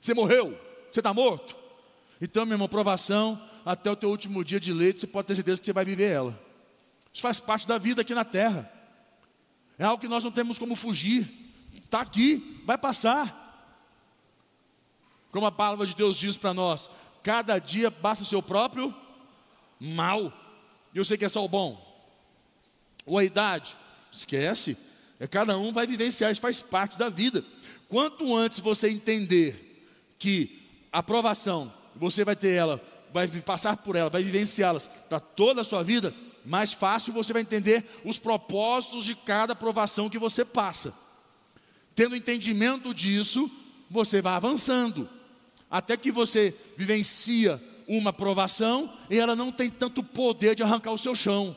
Você 0.00 0.14
morreu? 0.14 0.58
Você 0.90 1.00
está 1.00 1.12
morto? 1.12 1.54
Então, 2.18 2.46
meu 2.46 2.54
irmão, 2.54 2.66
provação, 2.66 3.38
até 3.62 3.90
o 3.90 3.94
teu 3.94 4.08
último 4.08 4.42
dia 4.42 4.58
de 4.58 4.72
leito, 4.72 5.02
você 5.02 5.06
pode 5.06 5.28
ter 5.28 5.34
certeza 5.34 5.60
que 5.60 5.66
você 5.66 5.72
vai 5.74 5.84
viver 5.84 6.12
ela. 6.12 6.40
Isso 7.12 7.20
faz 7.20 7.38
parte 7.38 7.68
da 7.68 7.76
vida 7.76 8.00
aqui 8.00 8.14
na 8.14 8.24
terra. 8.24 8.72
É 9.78 9.84
algo 9.84 10.00
que 10.00 10.08
nós 10.08 10.24
não 10.24 10.30
temos 10.30 10.58
como 10.58 10.74
fugir. 10.74 11.28
Está 11.74 12.00
aqui, 12.00 12.62
vai 12.64 12.78
passar. 12.78 13.44
Como 15.30 15.44
a 15.44 15.52
palavra 15.52 15.86
de 15.86 15.94
Deus 15.94 16.16
diz 16.16 16.38
para 16.38 16.54
nós: 16.54 16.88
Cada 17.22 17.58
dia 17.58 17.90
basta 17.90 18.24
o 18.24 18.26
seu 18.26 18.40
próprio 18.40 18.94
mal. 19.78 20.32
E 20.94 20.96
eu 20.96 21.04
sei 21.04 21.18
que 21.18 21.26
é 21.26 21.28
só 21.28 21.44
o 21.44 21.48
bom. 21.48 21.84
Ou 23.04 23.18
a 23.18 23.24
idade, 23.24 23.76
esquece. 24.10 24.85
É, 25.18 25.26
cada 25.26 25.56
um 25.58 25.72
vai 25.72 25.86
vivenciar, 25.86 26.30
isso 26.30 26.40
faz 26.40 26.60
parte 26.60 26.98
da 26.98 27.08
vida. 27.08 27.44
Quanto 27.88 28.34
antes 28.36 28.60
você 28.60 28.88
entender 28.88 29.86
que 30.18 30.62
a 30.92 30.98
aprovação, 30.98 31.72
você 31.94 32.24
vai 32.24 32.36
ter 32.36 32.50
ela, 32.50 32.82
vai 33.12 33.28
passar 33.28 33.76
por 33.78 33.96
ela, 33.96 34.10
vai 34.10 34.22
vivenciá-las 34.22 34.88
para 35.08 35.20
toda 35.20 35.62
a 35.62 35.64
sua 35.64 35.82
vida, 35.82 36.14
mais 36.44 36.72
fácil 36.72 37.12
você 37.12 37.32
vai 37.32 37.42
entender 37.42 37.84
os 38.04 38.18
propósitos 38.18 39.04
de 39.04 39.14
cada 39.14 39.52
aprovação 39.52 40.08
que 40.08 40.18
você 40.18 40.44
passa. 40.44 40.94
Tendo 41.94 42.14
entendimento 42.14 42.92
disso, 42.92 43.50
você 43.90 44.20
vai 44.20 44.34
avançando 44.34 45.08
até 45.70 45.96
que 45.96 46.12
você 46.12 46.54
vivencia 46.76 47.60
uma 47.88 48.12
provação 48.12 48.92
e 49.10 49.18
ela 49.18 49.36
não 49.36 49.52
tem 49.52 49.70
tanto 49.70 50.02
poder 50.02 50.54
de 50.54 50.62
arrancar 50.62 50.92
o 50.92 50.98
seu 50.98 51.14
chão, 51.14 51.56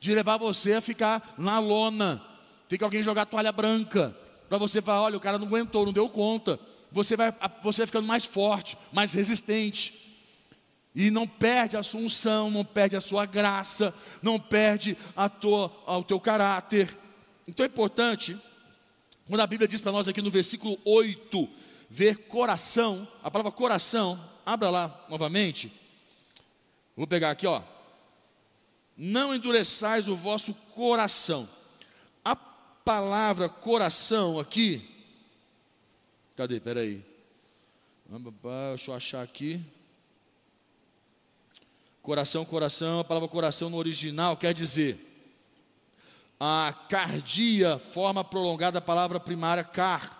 de 0.00 0.14
levar 0.14 0.36
você 0.36 0.74
a 0.74 0.80
ficar 0.80 1.34
na 1.38 1.58
lona. 1.58 2.22
Tem 2.68 2.78
que 2.78 2.84
alguém 2.84 3.02
jogar 3.02 3.26
toalha 3.26 3.52
branca 3.52 4.16
para 4.48 4.58
você 4.58 4.80
falar, 4.80 5.02
olha, 5.02 5.16
o 5.16 5.20
cara 5.20 5.38
não 5.38 5.46
aguentou, 5.46 5.86
não 5.86 5.92
deu 5.92 6.08
conta. 6.08 6.58
Você 6.90 7.16
vai, 7.16 7.32
você 7.62 7.82
vai 7.82 7.86
ficando 7.86 8.06
mais 8.06 8.24
forte, 8.24 8.76
mais 8.92 9.12
resistente. 9.12 10.06
E 10.94 11.10
não 11.10 11.26
perde 11.26 11.76
a 11.76 11.82
sua 11.82 12.00
unção, 12.00 12.50
não 12.50 12.64
perde 12.64 12.96
a 12.96 13.00
sua 13.00 13.26
graça, 13.26 13.94
não 14.22 14.38
perde 14.38 14.96
a 15.14 15.28
tua, 15.28 15.70
o 15.86 16.02
teu 16.02 16.18
caráter. 16.18 16.96
Então 17.46 17.64
é 17.64 17.68
importante, 17.68 18.36
quando 19.28 19.40
a 19.40 19.46
Bíblia 19.46 19.68
diz 19.68 19.80
para 19.80 19.92
nós 19.92 20.08
aqui 20.08 20.22
no 20.22 20.30
versículo 20.30 20.78
8, 20.84 21.48
ver 21.90 22.26
coração, 22.28 23.06
a 23.22 23.30
palavra 23.30 23.52
coração, 23.52 24.18
abra 24.44 24.70
lá 24.70 25.06
novamente. 25.08 25.70
Vou 26.96 27.06
pegar 27.06 27.30
aqui, 27.30 27.46
ó. 27.46 27.62
Não 28.96 29.34
endureçais 29.34 30.08
o 30.08 30.16
vosso 30.16 30.54
coração. 30.54 31.46
Palavra 32.86 33.48
coração 33.48 34.38
aqui, 34.38 34.80
cadê? 36.36 36.60
Peraí. 36.60 37.04
Deixa 38.70 38.92
eu 38.92 38.94
achar 38.94 39.22
aqui. 39.22 39.60
Coração, 42.00 42.44
coração, 42.44 43.00
a 43.00 43.04
palavra 43.04 43.28
coração 43.28 43.68
no 43.68 43.76
original 43.76 44.36
quer 44.36 44.54
dizer 44.54 45.04
a 46.38 46.72
cardia, 46.88 47.76
forma 47.76 48.22
prolongada 48.22 48.74
da 48.74 48.80
palavra 48.80 49.18
primária 49.18 49.64
car, 49.64 50.16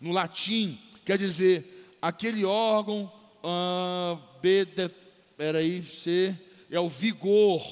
no 0.00 0.10
latim, 0.10 0.80
quer 1.06 1.16
dizer 1.16 1.96
aquele 2.02 2.44
órgão, 2.44 3.08
ah, 3.44 4.18
B, 4.42 4.66
peraí, 5.36 5.80
C, 5.84 6.36
é 6.68 6.80
o 6.80 6.88
vigor, 6.88 7.62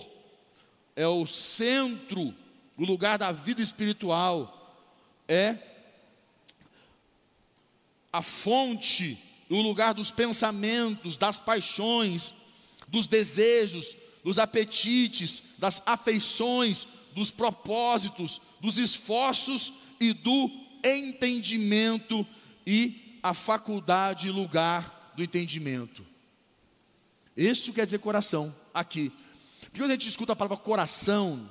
é 0.95 1.09
o 1.09 1.27
centro, 1.27 2.33
o 2.79 2.85
lugar 2.85 3.19
da 3.19 3.33
vida 3.33 3.61
espiritual, 3.61 4.55
é 5.27 5.57
a 8.13 8.23
fonte, 8.23 9.19
o 9.51 9.61
lugar 9.61 9.93
dos 9.93 10.13
pensamentos, 10.13 11.17
das 11.17 11.39
paixões, 11.39 12.33
dos 12.87 13.09
desejos, 13.09 13.97
dos 14.25 14.39
apetites, 14.39 15.43
das 15.59 15.83
afeições, 15.85 16.87
dos 17.15 17.33
propósitos, 17.33 18.41
dos 18.61 18.79
esforços 18.79 19.73
e 20.01 20.13
do 20.13 20.51
entendimento 20.85 22.27
e 22.65 23.19
a 23.23 23.35
faculdade 23.35 24.29
e 24.29 24.31
lugar 24.31 25.13
do 25.17 25.23
entendimento. 25.23 26.07
Isso 27.37 27.73
quer 27.73 27.85
dizer 27.85 27.99
coração, 27.99 28.55
aqui. 28.73 29.13
Porque 29.63 29.79
quando 29.79 29.91
a 29.91 29.95
gente 29.95 30.09
escuta 30.09 30.33
a 30.33 30.37
palavra 30.37 30.57
coração, 30.57 31.49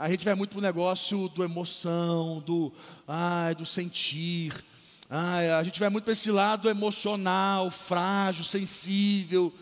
a 0.00 0.08
gente 0.08 0.24
vai 0.24 0.34
muito 0.34 0.52
para 0.52 0.58
o 0.58 0.62
negócio 0.62 1.28
do 1.28 1.44
emoção, 1.44 2.42
do, 2.46 2.72
ai, 3.06 3.54
do 3.54 3.66
sentir. 3.66 4.54
Ai, 5.10 5.50
a 5.50 5.62
gente 5.62 5.78
vai 5.78 5.90
muito 5.90 6.04
para 6.04 6.14
esse 6.14 6.30
lado 6.30 6.70
emocional, 6.70 7.70
frágil, 7.70 8.42
sensível, 8.42 9.52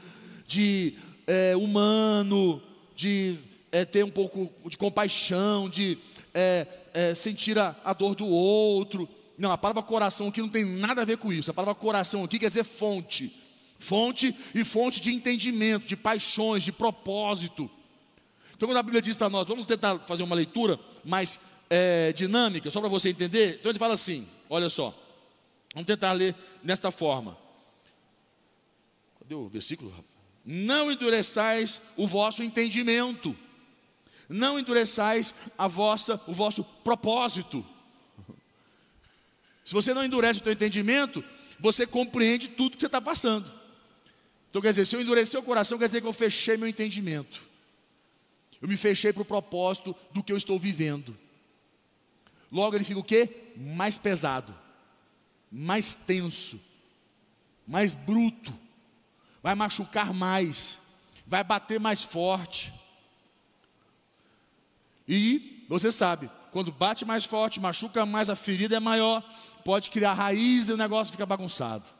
de 0.46 0.94
é, 1.26 1.56
humano, 1.56 2.62
de 2.94 3.36
é, 3.72 3.84
ter 3.84 4.04
um 4.04 4.10
pouco 4.10 4.48
de 4.68 4.78
compaixão, 4.78 5.68
de 5.68 5.98
é, 6.32 6.68
é 6.94 7.14
sentir 7.16 7.58
a, 7.58 7.74
a 7.84 7.92
dor 7.92 8.14
do 8.14 8.28
outro. 8.28 9.08
Não, 9.36 9.50
a 9.50 9.58
palavra 9.58 9.82
coração 9.82 10.28
aqui 10.28 10.40
não 10.40 10.48
tem 10.48 10.64
nada 10.64 11.02
a 11.02 11.04
ver 11.04 11.18
com 11.18 11.32
isso. 11.32 11.50
A 11.50 11.54
palavra 11.54 11.74
coração 11.74 12.22
aqui 12.22 12.38
quer 12.38 12.48
dizer 12.48 12.62
fonte. 12.62 13.34
Fonte 13.76 14.32
e 14.54 14.62
fonte 14.62 15.00
de 15.00 15.12
entendimento, 15.12 15.84
de 15.84 15.96
paixões, 15.96 16.62
de 16.62 16.70
propósito. 16.70 17.68
Então, 18.58 18.68
quando 18.68 18.78
a 18.78 18.82
Bíblia 18.82 19.00
diz 19.00 19.14
para 19.14 19.30
nós, 19.30 19.46
vamos 19.46 19.66
tentar 19.66 20.00
fazer 20.00 20.24
uma 20.24 20.34
leitura 20.34 20.80
mais 21.04 21.62
é, 21.70 22.12
dinâmica, 22.12 22.68
só 22.72 22.80
para 22.80 22.88
você 22.88 23.10
entender. 23.10 23.56
Então, 23.60 23.70
ele 23.70 23.78
fala 23.78 23.94
assim: 23.94 24.28
olha 24.50 24.68
só, 24.68 24.92
vamos 25.72 25.86
tentar 25.86 26.10
ler 26.10 26.34
desta 26.60 26.90
forma. 26.90 27.38
Cadê 29.20 29.36
o 29.36 29.48
versículo? 29.48 29.94
Não 30.44 30.90
endureçais 30.90 31.80
o 31.96 32.04
vosso 32.04 32.42
entendimento, 32.42 33.36
não 34.28 34.58
endureçais 34.58 35.32
a 35.56 35.68
vossa, 35.68 36.20
o 36.26 36.34
vosso 36.34 36.64
propósito. 36.64 37.64
Se 39.64 39.72
você 39.72 39.94
não 39.94 40.04
endurece 40.04 40.40
o 40.40 40.42
teu 40.42 40.52
entendimento, 40.52 41.22
você 41.60 41.86
compreende 41.86 42.48
tudo 42.48 42.74
que 42.74 42.80
você 42.80 42.86
está 42.86 43.00
passando. 43.00 43.48
Então 44.50 44.60
quer 44.60 44.70
dizer, 44.70 44.84
se 44.84 44.96
eu 44.96 45.00
endurecer 45.00 45.38
o 45.38 45.44
coração, 45.44 45.78
quer 45.78 45.86
dizer 45.86 46.00
que 46.00 46.08
eu 46.08 46.12
fechei 46.12 46.56
meu 46.56 46.66
entendimento. 46.66 47.47
Eu 48.60 48.68
me 48.68 48.76
fechei 48.76 49.12
para 49.12 49.22
o 49.22 49.26
propósito 49.26 49.94
do 50.12 50.22
que 50.22 50.32
eu 50.32 50.36
estou 50.36 50.58
vivendo. 50.58 51.16
Logo 52.50 52.74
ele 52.74 52.84
fica 52.84 53.00
o 53.00 53.04
quê? 53.04 53.52
Mais 53.56 53.98
pesado, 53.98 54.54
mais 55.50 55.94
tenso, 55.94 56.60
mais 57.66 57.92
bruto, 57.94 58.52
vai 59.42 59.54
machucar 59.54 60.12
mais, 60.12 60.78
vai 61.26 61.44
bater 61.44 61.78
mais 61.78 62.02
forte. 62.02 62.72
E 65.06 65.64
você 65.68 65.92
sabe, 65.92 66.30
quando 66.50 66.72
bate 66.72 67.04
mais 67.04 67.24
forte, 67.24 67.60
machuca 67.60 68.06
mais, 68.06 68.30
a 68.30 68.36
ferida 68.36 68.76
é 68.76 68.80
maior, 68.80 69.22
pode 69.64 69.90
criar 69.90 70.14
raiz 70.14 70.68
e 70.68 70.72
o 70.72 70.76
negócio 70.76 71.12
fica 71.12 71.26
bagunçado. 71.26 71.97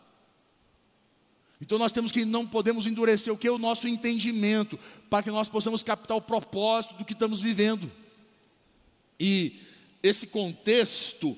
Então 1.61 1.79
nós 1.79 1.93
temos 1.93 2.13
que 2.13 2.25
não 2.25 2.47
podemos 2.47 2.87
endurecer 2.87 3.33
o 3.33 3.37
que 3.37 3.49
é 3.49 3.51
o 3.51 3.59
nosso 3.59 3.89
entendimento, 3.89 4.79
para 5.11 5.23
que 5.23 5.31
nós 5.31 5.49
possamos 5.49 5.83
captar 5.83 6.17
o 6.17 6.23
propósito 6.23 6.95
do 6.95 7.05
que 7.05 7.13
estamos 7.13 7.41
vivendo. 7.41 7.91
E 9.19 9.61
esse 10.03 10.27
contexto 10.29 11.37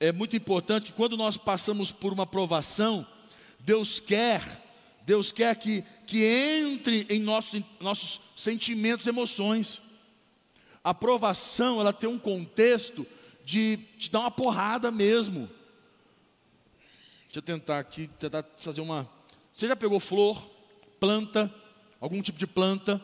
é 0.00 0.12
muito 0.12 0.36
importante 0.36 0.92
quando 0.92 1.16
nós 1.16 1.36
passamos 1.36 1.92
por 1.92 2.12
uma 2.12 2.26
provação, 2.26 3.06
Deus 3.60 4.00
quer, 4.00 4.42
Deus 5.04 5.32
quer 5.32 5.54
que, 5.56 5.84
que 6.06 6.22
entre 6.24 7.06
em 7.08 7.20
nossos, 7.20 7.62
nossos 7.80 8.20
sentimentos 8.36 9.06
emoções. 9.06 9.80
A 10.82 10.94
provação, 10.94 11.80
ela 11.80 11.92
tem 11.92 12.08
um 12.08 12.18
contexto 12.18 13.06
de 13.44 13.76
te 13.98 14.10
dar 14.10 14.20
uma 14.20 14.30
porrada 14.30 14.90
mesmo. 14.90 15.48
Deixa 17.24 17.38
eu 17.38 17.42
tentar 17.42 17.78
aqui, 17.78 18.08
tentar 18.18 18.44
fazer 18.56 18.80
uma. 18.80 19.15
Você 19.56 19.66
já 19.66 19.74
pegou 19.74 19.98
flor, 19.98 20.38
planta, 21.00 21.50
algum 21.98 22.20
tipo 22.20 22.38
de 22.38 22.46
planta? 22.46 23.00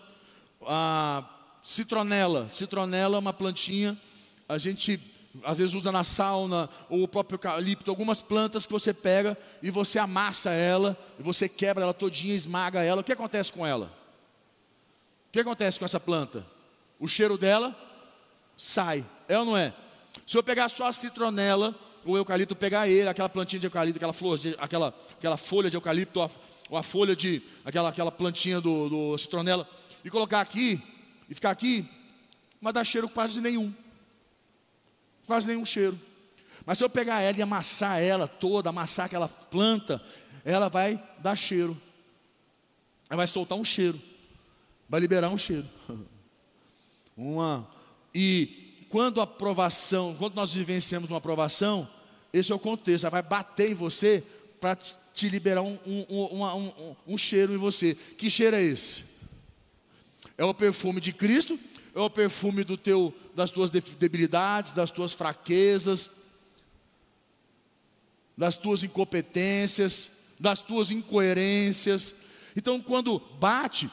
A 0.66 1.24
citronela. 1.62 2.46
Citronela 2.50 3.16
é 3.16 3.18
uma 3.18 3.32
plantinha, 3.32 3.98
a 4.46 4.58
gente 4.58 5.00
às 5.44 5.56
vezes 5.56 5.72
usa 5.74 5.90
na 5.90 6.04
sauna, 6.04 6.68
ou 6.90 7.04
o 7.04 7.08
próprio 7.08 7.36
eucalipto, 7.36 7.90
algumas 7.90 8.20
plantas 8.20 8.66
que 8.66 8.72
você 8.72 8.92
pega 8.92 9.34
e 9.62 9.70
você 9.70 9.98
amassa 9.98 10.50
ela, 10.50 10.94
e 11.18 11.22
você 11.22 11.48
quebra 11.48 11.84
ela 11.84 11.94
todinha, 11.94 12.34
esmaga 12.34 12.82
ela. 12.82 13.00
O 13.00 13.04
que 13.04 13.14
acontece 13.14 13.50
com 13.50 13.66
ela? 13.66 13.86
O 15.28 15.32
que 15.32 15.40
acontece 15.40 15.78
com 15.78 15.86
essa 15.86 15.98
planta? 15.98 16.46
O 17.00 17.08
cheiro 17.08 17.38
dela 17.38 17.74
sai, 18.58 19.02
é 19.26 19.38
ou 19.38 19.46
não 19.46 19.56
é? 19.56 19.72
Se 20.26 20.36
eu 20.36 20.42
pegar 20.42 20.68
só 20.68 20.86
a 20.86 20.92
citronela, 20.92 21.74
o 22.04 22.16
eucalipto 22.16 22.54
pegar 22.56 22.88
ele, 22.88 23.08
aquela 23.08 23.28
plantinha 23.28 23.60
de 23.60 23.66
eucalipto, 23.66 23.98
aquela 23.98 24.12
flor, 24.12 24.38
aquela, 24.58 24.94
aquela 25.18 25.36
folha 25.36 25.70
de 25.70 25.76
eucalipto, 25.76 26.20
ou 26.68 26.76
a, 26.76 26.82
folha 26.82 27.14
de 27.14 27.42
aquela, 27.64 27.88
aquela 27.88 28.10
plantinha 28.10 28.60
do, 28.60 28.88
do 28.88 29.18
citronela, 29.18 29.68
e 30.04 30.10
colocar 30.10 30.40
aqui, 30.40 30.82
e 31.28 31.34
ficar 31.34 31.50
aqui, 31.50 31.88
vai 32.60 32.72
dar 32.72 32.84
cheiro 32.84 33.08
quase 33.08 33.40
nenhum. 33.40 33.72
Quase 35.26 35.46
nenhum 35.46 35.64
cheiro. 35.64 35.98
Mas 36.66 36.78
se 36.78 36.84
eu 36.84 36.90
pegar 36.90 37.20
ela 37.20 37.38
e 37.38 37.42
amassar 37.42 38.00
ela 38.00 38.26
toda, 38.28 38.70
amassar 38.70 39.06
aquela 39.06 39.28
planta, 39.28 40.02
ela 40.44 40.68
vai 40.68 41.02
dar 41.18 41.36
cheiro. 41.36 41.80
Ela 43.08 43.18
vai 43.18 43.26
soltar 43.26 43.56
um 43.56 43.64
cheiro. 43.64 44.00
Vai 44.88 45.00
liberar 45.00 45.30
um 45.30 45.38
cheiro. 45.38 45.68
Uma 47.16 47.68
e 48.14 48.61
quando 48.92 49.20
a 49.20 49.24
aprovação, 49.24 50.14
quando 50.18 50.34
nós 50.34 50.52
vivenciamos 50.52 51.08
uma 51.08 51.16
aprovação, 51.16 51.88
esse 52.30 52.52
é 52.52 52.54
o 52.54 52.58
contexto, 52.58 53.04
ela 53.04 53.10
vai 53.10 53.22
bater 53.22 53.70
em 53.70 53.74
você 53.74 54.22
para 54.60 54.76
te 55.14 55.30
liberar 55.30 55.62
um, 55.62 55.78
um, 55.86 56.44
um, 56.44 56.94
um, 57.08 57.16
cheiro 57.16 57.54
em 57.54 57.56
você. 57.56 57.94
Que 57.94 58.28
cheiro 58.28 58.54
é 58.54 58.62
esse? 58.62 59.04
É 60.36 60.44
o 60.44 60.52
perfume 60.52 61.00
de 61.00 61.10
Cristo? 61.10 61.58
É 61.94 62.00
o 62.00 62.10
perfume 62.10 62.64
do 62.64 62.76
teu, 62.76 63.14
das 63.34 63.50
tuas 63.50 63.70
debilidades, 63.70 64.72
das 64.72 64.90
tuas 64.90 65.14
fraquezas, 65.14 66.10
das 68.36 68.58
tuas 68.58 68.84
incompetências, 68.84 70.10
das 70.38 70.60
tuas 70.60 70.90
incoerências. 70.90 72.14
Então, 72.54 72.78
quando 72.78 73.18
bate, 73.40 73.90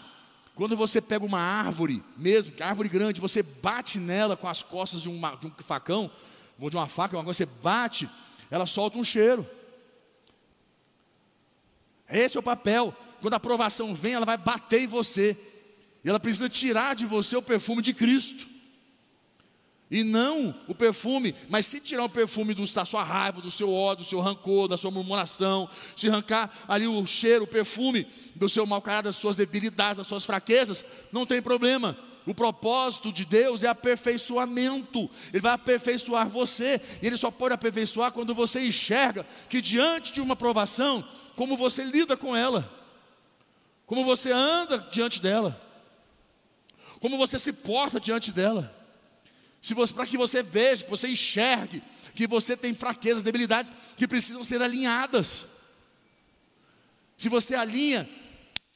quando 0.60 0.76
você 0.76 1.00
pega 1.00 1.24
uma 1.24 1.40
árvore, 1.40 2.04
mesmo, 2.18 2.52
árvore 2.60 2.90
grande, 2.90 3.22
você 3.22 3.42
bate 3.42 3.98
nela 3.98 4.36
com 4.36 4.46
as 4.46 4.62
costas 4.62 5.02
de, 5.02 5.08
uma, 5.08 5.34
de 5.36 5.48
um 5.48 5.52
facão, 5.60 6.12
ou 6.60 6.70
de 6.70 6.76
uma 6.76 6.86
faca, 6.86 7.16
uma 7.16 7.24
coisa, 7.24 7.38
você 7.38 7.46
bate, 7.64 8.10
ela 8.52 8.66
solta 8.66 8.98
um 8.98 9.04
cheiro. 9.06 9.48
Esse 12.10 12.36
é 12.36 12.42
o 12.42 12.44
papel. 12.44 12.94
Quando 13.22 13.36
a 13.36 13.38
aprovação 13.38 13.96
vem, 13.96 14.16
ela 14.16 14.26
vai 14.26 14.36
bater 14.36 14.82
em 14.82 14.88
você. 14.88 15.38
E 16.04 16.10
ela 16.10 16.20
precisa 16.20 16.50
tirar 16.50 16.94
de 16.94 17.06
você 17.06 17.38
o 17.38 17.42
perfume 17.42 17.82
de 17.82 17.94
Cristo. 17.94 18.46
E 19.92 20.04
não 20.04 20.54
o 20.68 20.76
perfume, 20.76 21.34
mas 21.50 21.66
se 21.66 21.80
tirar 21.80 22.04
o 22.04 22.10
perfume 22.10 22.54
do, 22.54 22.64
da 22.72 22.86
sua 22.86 23.04
raiva, 23.04 23.42
do 23.42 23.50
seu 23.50 23.74
ódio, 23.74 24.04
do 24.04 24.10
seu 24.10 24.20
rancor, 24.20 24.68
da 24.68 24.78
sua 24.78 24.92
murmuração, 24.92 25.68
se 25.96 26.08
arrancar 26.08 26.52
ali 26.68 26.86
o 26.86 27.06
cheiro, 27.08 27.46
o 27.46 27.48
perfume 27.48 28.06
do 28.36 28.48
seu 28.48 28.68
mau 28.68 28.82
caráter, 28.84 29.06
das 29.06 29.16
suas 29.16 29.36
debilidades, 29.36 29.98
das 29.98 30.06
suas 30.06 30.26
fraquezas, 30.26 30.86
não 31.12 31.26
tem 31.26 31.42
problema. 31.42 31.98
O 32.24 32.36
propósito 32.36 33.12
de 33.12 33.26
Deus 33.26 33.64
é 33.64 33.68
aperfeiçoamento. 33.68 35.10
Ele 35.34 35.42
vai 35.42 35.54
aperfeiçoar 35.54 36.30
você. 36.30 36.80
E 37.02 37.08
Ele 37.08 37.18
só 37.18 37.32
pode 37.32 37.56
aperfeiçoar 37.56 38.12
quando 38.12 38.36
você 38.36 38.68
enxerga 38.68 39.26
que 39.50 39.60
diante 39.60 40.14
de 40.14 40.22
uma 40.22 40.36
provação, 40.36 41.04
como 41.36 41.58
você 41.58 41.84
lida 41.84 42.16
com 42.16 42.36
ela, 42.36 42.72
como 43.88 44.06
você 44.06 44.32
anda 44.32 44.78
diante 44.92 45.20
dela, 45.20 45.60
como 47.00 47.18
você 47.18 47.40
se 47.40 47.52
porta 47.52 48.00
diante 48.00 48.32
dela. 48.32 48.79
Para 49.94 50.06
que 50.06 50.18
você 50.18 50.42
veja, 50.42 50.84
que 50.84 50.90
você 50.90 51.10
enxergue 51.10 51.82
que 52.20 52.28
você 52.28 52.58
tem 52.58 52.74
fraquezas, 52.74 53.24
debilidades 53.24 53.72
que 53.96 54.06
precisam 54.06 54.44
ser 54.44 54.62
alinhadas. 54.62 55.46
Se 57.18 57.30
você 57.30 57.56
alinha, 57.56 58.08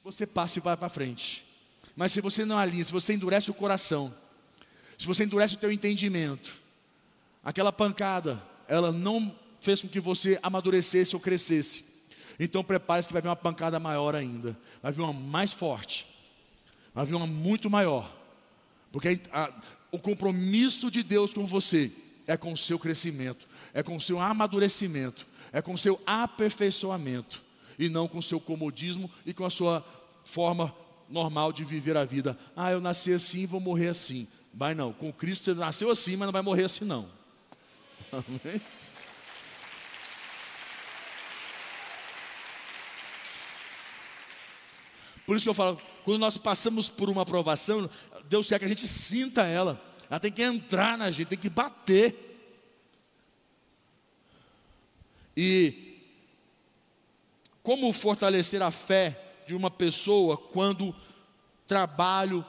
você 0.02 0.26
passa 0.26 0.60
e 0.60 0.62
vai 0.62 0.78
para 0.78 0.88
frente. 0.88 1.46
Mas 1.94 2.14
se 2.14 2.22
você 2.22 2.46
não 2.46 2.58
alinha, 2.58 2.84
se 2.84 2.92
você 2.94 3.14
endurece 3.14 3.52
o 3.52 3.54
coração, 3.54 4.14
se 4.98 5.06
você 5.06 5.26
endurece 5.26 5.56
o 5.56 5.58
teu 5.58 5.72
entendimento, 5.74 6.54
aquela 7.44 7.72
pancada, 7.72 8.42
ela 8.66 8.94
não 8.94 9.38
fez 9.60 9.82
com 9.82 9.90
que 9.90 10.00
você 10.00 10.40
amadurecesse 10.42 11.14
ou 11.14 11.22
crescesse. 11.22 11.84
Então 12.40 12.64
prepare-se 12.64 13.10
que 13.10 13.14
vai 13.14 13.22
vir 13.22 13.28
uma 13.28 13.36
pancada 13.36 13.78
maior 13.80 14.16
ainda. 14.16 14.58
Vai 14.82 14.94
vir 14.94 15.02
uma 15.02 15.12
mais 15.12 15.52
forte. 15.52 16.06
Vai 16.94 17.06
vir 17.06 17.16
uma 17.16 17.28
muito 17.28 17.70
maior. 17.70 18.10
Porque 18.90 19.20
a, 19.34 19.54
o 19.94 20.00
compromisso 20.00 20.90
de 20.90 21.04
Deus 21.04 21.36
com 21.36 21.46
você 21.46 21.92
é 22.26 22.36
com 22.36 22.52
o 22.52 22.58
seu 22.58 22.80
crescimento, 22.80 23.48
é 23.76 23.84
com 23.84 23.96
o 23.96 24.02
seu 24.02 24.20
amadurecimento, 24.20 25.28
é 25.52 25.62
com 25.62 25.76
o 25.76 25.78
seu 25.78 26.02
aperfeiçoamento, 26.04 27.44
e 27.78 27.88
não 27.90 28.08
com 28.08 28.18
o 28.18 28.24
seu 28.24 28.40
comodismo 28.40 29.10
e 29.24 29.36
com 29.36 29.46
a 29.46 29.52
sua 29.52 29.86
forma 30.26 30.76
normal 31.08 31.54
de 31.54 31.64
viver 31.64 31.96
a 31.96 32.04
vida. 32.04 32.36
Ah, 32.56 32.72
eu 32.72 32.82
nasci 32.82 33.14
assim, 33.14 33.46
vou 33.46 33.60
morrer 33.60 33.90
assim. 33.90 34.28
Vai 34.52 34.74
não, 34.74 34.92
com 34.92 35.14
Cristo 35.14 35.46
você 35.46 35.54
nasceu 35.54 35.92
assim, 35.92 36.16
mas 36.16 36.26
não 36.26 36.34
vai 36.34 36.42
morrer 36.42 36.66
assim 36.66 36.86
não. 36.86 37.06
Amém? 38.12 38.60
Por 45.26 45.38
isso 45.38 45.46
que 45.46 45.50
eu 45.50 45.54
falo, 45.54 45.80
quando 46.04 46.20
nós 46.20 46.38
passamos 46.38 46.90
por 46.90 47.10
uma 47.10 47.22
aprovação, 47.22 47.90
Deus 48.30 48.48
quer 48.48 48.60
que 48.60 48.66
a 48.66 48.70
gente 48.70 48.88
sinta 48.88 49.44
ela. 49.44 49.82
Ela 50.10 50.20
tem 50.20 50.32
que 50.32 50.44
entrar 50.44 50.98
na 50.98 51.10
gente, 51.12 51.30
tem 51.30 51.38
que 51.38 51.50
bater. 51.50 52.30
E 55.36 56.00
como 57.62 57.92
fortalecer 57.92 58.62
a 58.62 58.72
fé 58.72 59.20
de 59.48 59.56
uma 59.56 59.72
pessoa 59.72 60.38
quando 60.38 60.96
trabalho 61.68 62.46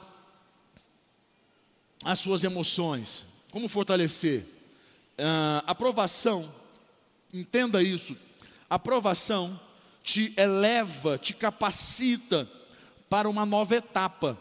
as 2.03 2.19
suas 2.19 2.43
emoções? 2.43 3.25
Como 3.51 3.67
fortalecer? 3.67 4.41
Uh, 5.17 5.63
aprovação, 5.65 6.53
entenda 7.33 7.81
isso. 7.81 8.15
Aprovação 8.69 9.59
te 10.03 10.33
eleva, 10.37 11.17
te 11.17 11.33
capacita 11.33 12.47
para 13.09 13.27
uma 13.27 13.45
nova 13.45 13.75
etapa 13.75 14.37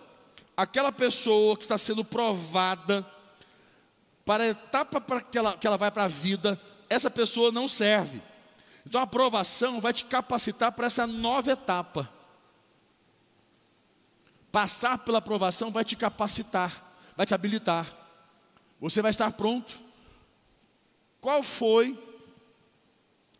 aquela 0.57 0.93
pessoa 0.93 1.57
que 1.57 1.62
está 1.62 1.79
sendo 1.79 2.05
provada, 2.05 3.07
para 4.25 4.45
a 4.45 4.49
etapa 4.49 5.01
para 5.01 5.21
que 5.21 5.37
ela, 5.37 5.57
que 5.57 5.67
ela 5.67 5.77
vai 5.77 5.90
para 5.90 6.05
a 6.05 6.09
vida, 6.09 6.61
essa 6.88 7.11
pessoa 7.11 7.53
não 7.53 7.69
serve. 7.69 8.23
Então 8.87 9.01
a 9.01 9.05
aprovação 9.05 9.81
vai 9.81 9.93
te 9.93 10.05
capacitar 10.05 10.73
para 10.73 10.87
essa 10.87 11.07
nova 11.07 11.53
etapa. 11.53 12.09
Passar 14.51 14.99
pela 14.99 15.19
aprovação 15.19 15.71
vai 15.71 15.85
te 15.85 15.97
capacitar, 15.97 16.73
vai 17.17 17.27
te 17.27 17.35
habilitar. 17.35 17.87
Você 18.81 19.03
vai 19.03 19.11
estar 19.11 19.31
pronto. 19.33 19.83
Qual 21.21 21.43
foi 21.43 21.99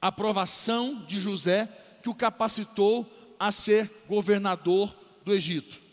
a 0.01 0.09
aprovação 0.09 1.05
de 1.07 1.21
José 1.21 1.69
que 2.03 2.09
o 2.09 2.15
capacitou 2.15 3.09
a 3.39 3.53
ser 3.53 3.91
governador 4.09 4.95
do 5.25 5.33
Egito? 5.33 5.84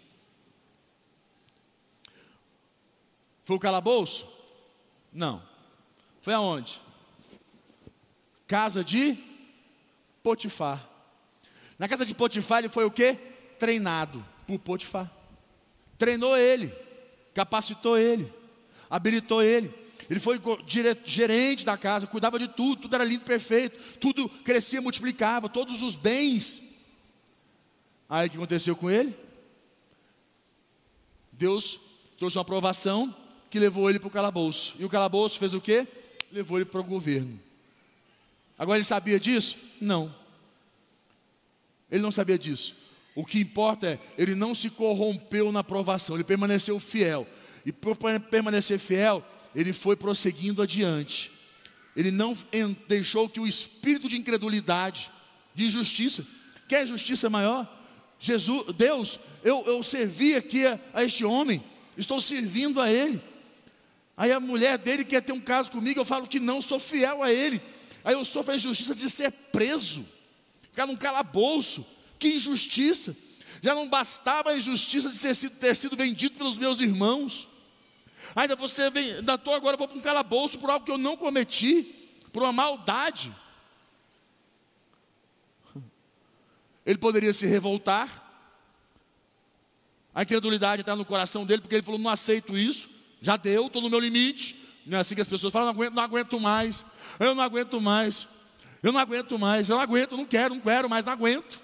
Foi 3.44 3.56
o 3.56 3.60
calabouço? 3.60 4.26
Não. 5.12 5.42
Foi 6.22 6.34
aonde? 6.34 6.82
Casa 8.48 8.84
de 8.84 9.18
Potifar. 10.24 10.88
Na 11.80 11.88
casa 11.88 12.06
de 12.06 12.14
Potifar 12.14 12.60
ele 12.60 12.70
foi 12.70 12.86
o 12.86 12.92
quê? 12.92 13.18
Treinado 13.58 14.24
por 14.46 14.60
Potifar. 14.60 15.12
Treinou 15.98 16.38
ele, 16.38 16.74
capacitou 17.34 17.98
ele, 17.98 18.32
habilitou 18.90 19.42
ele. 19.42 19.74
Ele 20.10 20.20
foi 20.20 20.40
gerente 21.06 21.66
da 21.66 21.78
casa, 21.78 22.06
cuidava 22.06 22.38
de 22.38 22.48
tudo, 22.48 22.82
tudo 22.82 22.96
era 22.96 23.04
lindo, 23.04 23.24
perfeito, 23.24 23.98
tudo 23.98 24.28
crescia, 24.28 24.82
multiplicava, 24.82 25.48
todos 25.48 25.82
os 25.82 25.96
bens. 25.96 26.86
Aí 28.10 28.28
o 28.28 28.30
que 28.30 28.36
aconteceu 28.36 28.76
com 28.76 28.92
ele? 28.92 29.16
Deus 31.32 31.80
trouxe 32.18 32.38
uma 32.38 32.42
aprovação 32.42 33.16
que 33.52 33.60
levou 33.60 33.90
ele 33.90 34.00
para 34.00 34.08
o 34.08 34.12
calabouço. 34.12 34.76
E 34.80 34.86
o 34.86 34.90
calabouço 34.90 35.38
fez 35.38 35.54
o 35.54 35.60
quê? 35.60 35.86
Levou 36.32 36.58
ele 36.58 36.66
para 36.66 36.80
o 36.80 36.84
governo. 36.84 37.38
Agora 38.58 38.78
ele 38.78 38.86
sabia 38.86 39.20
disso? 39.20 39.58
Não. 39.80 40.14
Ele 41.92 42.02
não 42.02 42.12
sabia 42.12 42.40
disso. 42.40 42.74
O 43.14 43.26
que 43.26 43.40
importa 43.40 43.88
é, 43.88 44.00
ele 44.18 44.34
não 44.36 44.56
se 44.56 44.70
corrompeu 44.70 45.52
na 45.52 45.60
aprovação, 45.60 46.16
ele 46.16 46.24
permaneceu 46.24 46.80
fiel. 46.80 47.28
E 47.66 47.74
por 47.74 47.98
permanecer 48.30 48.80
fiel, 48.80 49.24
ele 49.54 49.74
foi 49.74 49.98
prosseguindo 49.98 50.62
adiante. 50.62 51.30
Ele 51.94 52.10
não 52.10 52.38
deixou 52.88 53.28
que 53.28 53.42
o 53.42 53.46
espírito 53.46 54.08
de 54.08 54.18
incredulidade, 54.18 55.12
de 55.54 55.66
injustiça, 55.66 56.26
quer 56.70 56.88
justiça 56.88 57.30
maior? 57.30 57.70
Jesus, 58.18 58.74
Deus, 58.78 59.20
eu, 59.44 59.62
eu 59.66 59.84
servi 59.84 60.36
aqui 60.36 60.66
a, 60.66 60.80
a 60.94 61.04
este 61.04 61.26
homem, 61.26 61.62
estou 61.98 62.22
servindo 62.22 62.80
a 62.80 62.90
ele. 62.90 63.20
Aí 64.16 64.32
a 64.32 64.40
mulher 64.40 64.78
dele 64.78 65.04
quer 65.04 65.22
ter 65.22 65.32
um 65.32 65.40
caso 65.40 65.72
comigo, 65.72 66.00
eu 66.00 66.06
falo 66.06 66.28
que 66.28 66.40
não, 66.40 66.62
sou 66.62 66.80
fiel 66.80 67.24
a 67.24 67.32
ele. 67.32 67.62
Aí 68.04 68.14
eu 68.14 68.24
sofro 68.26 68.54
a 68.54 68.56
injustiça 68.56 68.94
de 68.94 69.10
ser 69.10 69.32
preso, 69.32 70.06
ficar 70.64 70.86
num 70.86 70.96
calabouço. 70.96 71.86
Que 72.20 72.36
injustiça! 72.36 73.16
Já 73.62 73.76
não 73.76 73.88
bastava 73.88 74.52
a 74.52 74.58
injustiça 74.58 75.10
de 75.10 75.20
ter 75.20 75.36
sido, 75.36 75.56
ter 75.56 75.76
sido 75.76 75.96
vendido 75.96 76.36
pelos 76.36 76.58
meus 76.58 76.80
irmãos. 76.80 77.48
Ainda 78.36 78.56
você 78.56 78.90
vem, 78.90 79.14
ainda 79.16 79.36
estou 79.36 79.54
agora, 79.54 79.78
vou 79.78 79.88
para 79.88 79.98
um 79.98 80.02
calabouço 80.02 80.60
por 80.60 80.70
algo 80.70 80.86
que 80.86 80.92
eu 80.92 80.98
não 80.98 81.18
cometi, 81.18 81.84
por 82.32 82.44
uma 82.44 82.52
maldade. 82.52 83.32
Ele 86.86 86.98
poderia 86.98 87.34
se 87.34 87.46
revoltar. 87.46 88.30
A 90.14 90.24
incredulidade 90.24 90.82
está 90.82 90.96
no 90.96 91.06
coração 91.06 91.46
dele, 91.46 91.62
porque 91.62 91.76
ele 91.76 91.84
falou: 91.84 92.00
não 92.00 92.10
aceito 92.10 92.58
isso, 92.58 92.90
já 93.22 93.38
deu, 93.38 93.68
estou 93.68 93.82
no 93.82 93.90
meu 93.90 94.00
limite. 94.00 94.56
Não 94.86 94.98
é 94.98 95.02
assim 95.02 95.14
que 95.14 95.22
as 95.22 95.28
pessoas 95.28 95.54
falam, 95.54 95.68
não 95.68 95.74
aguento, 95.74 95.94
não 95.94 96.04
aguento 96.04 96.40
mais, 96.40 96.84
eu 97.20 97.36
não 97.36 97.44
aguento 97.44 97.80
mais, 97.80 98.28
eu 98.82 98.92
não 98.92 99.00
aguento 99.00 99.38
mais, 99.38 99.70
eu 99.70 99.76
não 99.76 99.84
aguento, 99.84 100.18
não 100.18 100.26
quero, 100.26 100.56
não 100.56 100.62
quero 100.62 100.90
mais, 100.90 101.06
não 101.06 101.14
aguento. 101.14 101.62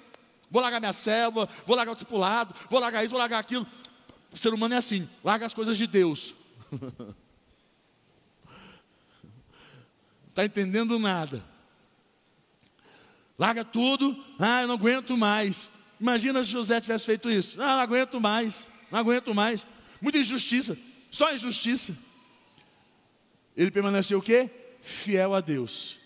Vou 0.52 0.62
largar 0.62 0.80
minha 0.80 0.93
célula, 0.93 1.50
vou 1.65 1.76
largar 1.76 1.91
o 1.91 1.96
discipulado, 1.96 2.54
vou 2.70 2.80
largar 2.80 3.04
isso, 3.04 3.10
vou 3.10 3.20
largar 3.20 3.39
aquilo. 3.39 3.65
O 4.32 4.38
ser 4.38 4.54
humano 4.54 4.76
é 4.76 4.78
assim, 4.78 5.10
larga 5.24 5.46
as 5.46 5.54
coisas 5.54 5.78
de 5.78 5.88
Deus. 5.88 6.36
Está 10.30 10.46
entendendo 10.46 11.00
nada. 11.00 11.43
Larga 13.38 13.65
tudo, 13.65 14.15
ah, 14.39 14.62
eu 14.62 14.67
não 14.67 14.76
aguento 14.76 15.17
mais. 15.17 15.70
Imagina 16.00 16.43
se 16.43 16.52
José 16.52 16.80
tivesse 16.80 17.06
feito 17.06 17.30
isso. 17.30 17.62
Ah, 17.62 17.76
não 17.76 17.82
aguento 17.82 18.22
mais, 18.22 18.67
não 18.91 19.00
aguento 19.00 19.34
mais. 19.34 19.65
Muita 20.00 20.20
injustiça, 20.20 20.78
só 21.12 21.34
injustiça. 21.34 21.96
Ele 23.56 23.72
permaneceu 23.72 24.20
o 24.20 24.22
quê? 24.22 24.50
Fiel 24.82 25.34
a 25.34 25.41
Deus, 25.41 25.98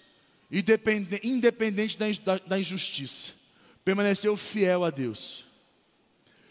independente 0.50 1.98
da, 2.48 2.60
injustiça 2.60 3.42
permaneceu 3.84 4.38
fiel 4.38 4.84
a 4.84 4.90
Deus. 4.90 5.46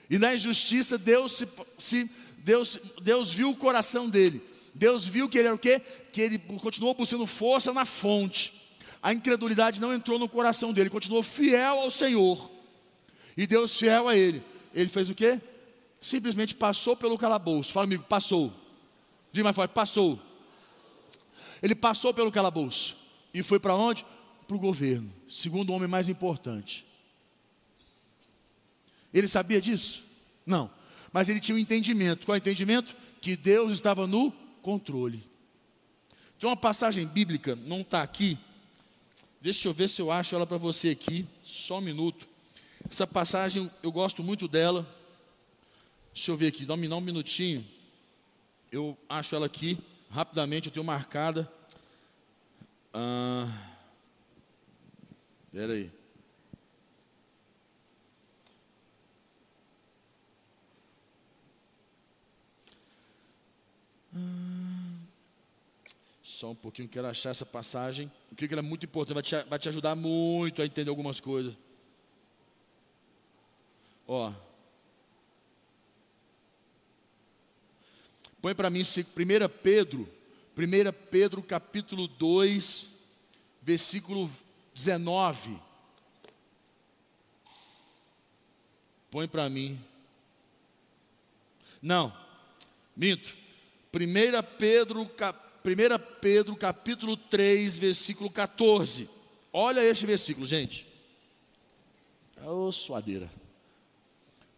E 0.09 0.19
na 0.19 0.35
injustiça, 0.35 0.99
Deus, 0.99 1.33
se, 1.33 1.49
se, 1.79 2.11
Deus, 2.39 2.79
Deus 3.03 3.33
viu 3.33 3.51
o 3.51 3.57
coração 3.57 4.09
dele. 4.09 4.43
Deus 4.75 5.07
viu 5.07 5.29
que 5.29 5.39
ele 5.39 5.47
era 5.47 5.55
o 5.55 5.59
quê? 5.59 5.81
Que 6.13 6.21
ele 6.21 6.39
continuou 6.39 6.95
buscando 6.95 7.27
força 7.27 7.73
na 7.73 7.85
fonte. 7.85 8.53
A 9.03 9.13
incredulidade 9.13 9.81
não 9.81 9.95
entrou 9.95 10.19
no 10.19 10.29
coração 10.29 10.73
dele, 10.73 10.91
continuou 10.91 11.23
fiel 11.23 11.81
ao 11.81 11.91
Senhor. 11.91 12.51
E 13.37 13.47
Deus 13.47 13.77
fiel 13.77 14.09
a 14.09 14.17
ele. 14.17 14.43
Ele 14.75 14.89
fez 14.89 15.09
o 15.09 15.15
quê? 15.15 15.41
Simplesmente 16.01 16.55
passou 16.55 16.97
pelo 16.97 17.19
calabouço. 17.19 17.73
Fala 17.73 17.85
amigo, 17.85 18.05
passou. 18.05 18.53
Diz 19.33 19.45
mais 19.45 19.55
forte, 19.55 19.73
passou. 19.73 20.21
Ele 21.63 21.75
passou 21.75 22.15
pelo 22.15 22.33
calabouço. 22.33 22.97
E 23.35 23.43
foi 23.43 23.61
para 23.61 23.75
onde? 23.75 24.05
Para 24.49 24.57
o 24.57 24.61
governo. 24.61 25.13
Segundo 25.29 25.71
o 25.71 25.73
homem 25.75 25.89
mais 25.89 26.09
importante. 26.09 26.87
Ele 29.13 29.29
sabia 29.29 29.61
disso? 29.61 30.03
Não. 30.47 30.71
Mas 31.13 31.29
ele 31.29 31.41
tinha 31.41 31.55
um 31.55 31.59
entendimento. 31.59 32.25
Qual 32.25 32.35
é 32.35 32.39
o 32.39 32.41
entendimento? 32.41 32.97
Que 33.21 33.37
Deus 33.37 33.73
estava 33.73 34.07
no 34.07 34.33
controle. 34.63 35.23
Tem 36.39 36.49
uma 36.49 36.57
passagem 36.57 37.07
bíblica, 37.07 37.55
não 37.67 37.83
está 37.83 38.03
aqui. 38.03 38.39
Deixa 39.43 39.69
eu 39.69 39.75
ver 39.75 39.89
se 39.89 40.01
eu 40.01 40.11
acho 40.11 40.35
ela 40.35 40.47
para 40.47 40.57
você 40.57 40.91
aqui. 40.91 41.27
Só 41.43 41.79
um 41.79 41.83
minuto. 41.83 42.27
Essa 42.89 43.07
passagem 43.07 43.71
eu 43.83 43.93
gosto 43.93 44.23
muito 44.23 44.49
dela. 44.49 44.89
Deixa 46.13 46.31
eu 46.31 46.37
ver 46.37 46.49
aqui, 46.49 46.67
dá 46.67 46.75
um, 46.75 46.77
um 46.97 47.01
minutinho. 47.01 47.65
Eu 48.71 48.97
acho 49.09 49.35
ela 49.35 49.47
aqui, 49.47 49.79
rapidamente, 50.11 50.69
eu 50.69 50.73
tenho 50.73 50.85
marcada. 50.85 51.51
Ah, 52.93 53.47
aí. 55.73 55.91
Só 66.23 66.51
um 66.51 66.55
pouquinho, 66.55 66.89
quero 66.89 67.07
achar 67.07 67.31
essa 67.31 67.45
passagem. 67.45 68.11
Eu 68.31 68.37
creio 68.37 68.49
que 68.49 68.55
ela 68.55 68.63
é 68.63 68.69
muito 68.69 68.87
importante, 68.87 69.15
vai 69.15 69.23
te, 69.23 69.49
vai 69.49 69.59
te 69.59 69.69
ajudar 69.69 69.95
muito 69.95 70.63
a 70.63 70.65
entender 70.65 70.89
algumas 70.89 71.21
coisas. 71.21 71.55
Ó. 74.09 74.33
Põe 78.41 78.55
para 78.55 78.71
mim 78.71 78.81
1 78.81 78.85
Pedro, 79.63 80.09
1 80.57 80.93
Pedro 81.11 81.43
capítulo 81.43 82.09
2, 82.09 82.89
versículo 83.61 84.31
19. 84.75 85.59
Põe 89.11 89.29
para 89.29 89.49
mim. 89.51 89.79
Não, 91.83 92.17
minto. 92.97 93.37
1 93.95 93.99
Pedro, 94.59 95.03
1 95.03 95.09
Pedro 96.21 96.57
capítulo 96.57 97.17
3, 97.17 97.79
versículo 97.79 98.31
14. 98.31 99.09
Olha 99.53 99.85
este 99.85 100.07
versículo, 100.07 100.47
gente. 100.47 100.87
Ô 102.43 102.69
oh, 102.69 102.73
suadeira. 102.73 103.31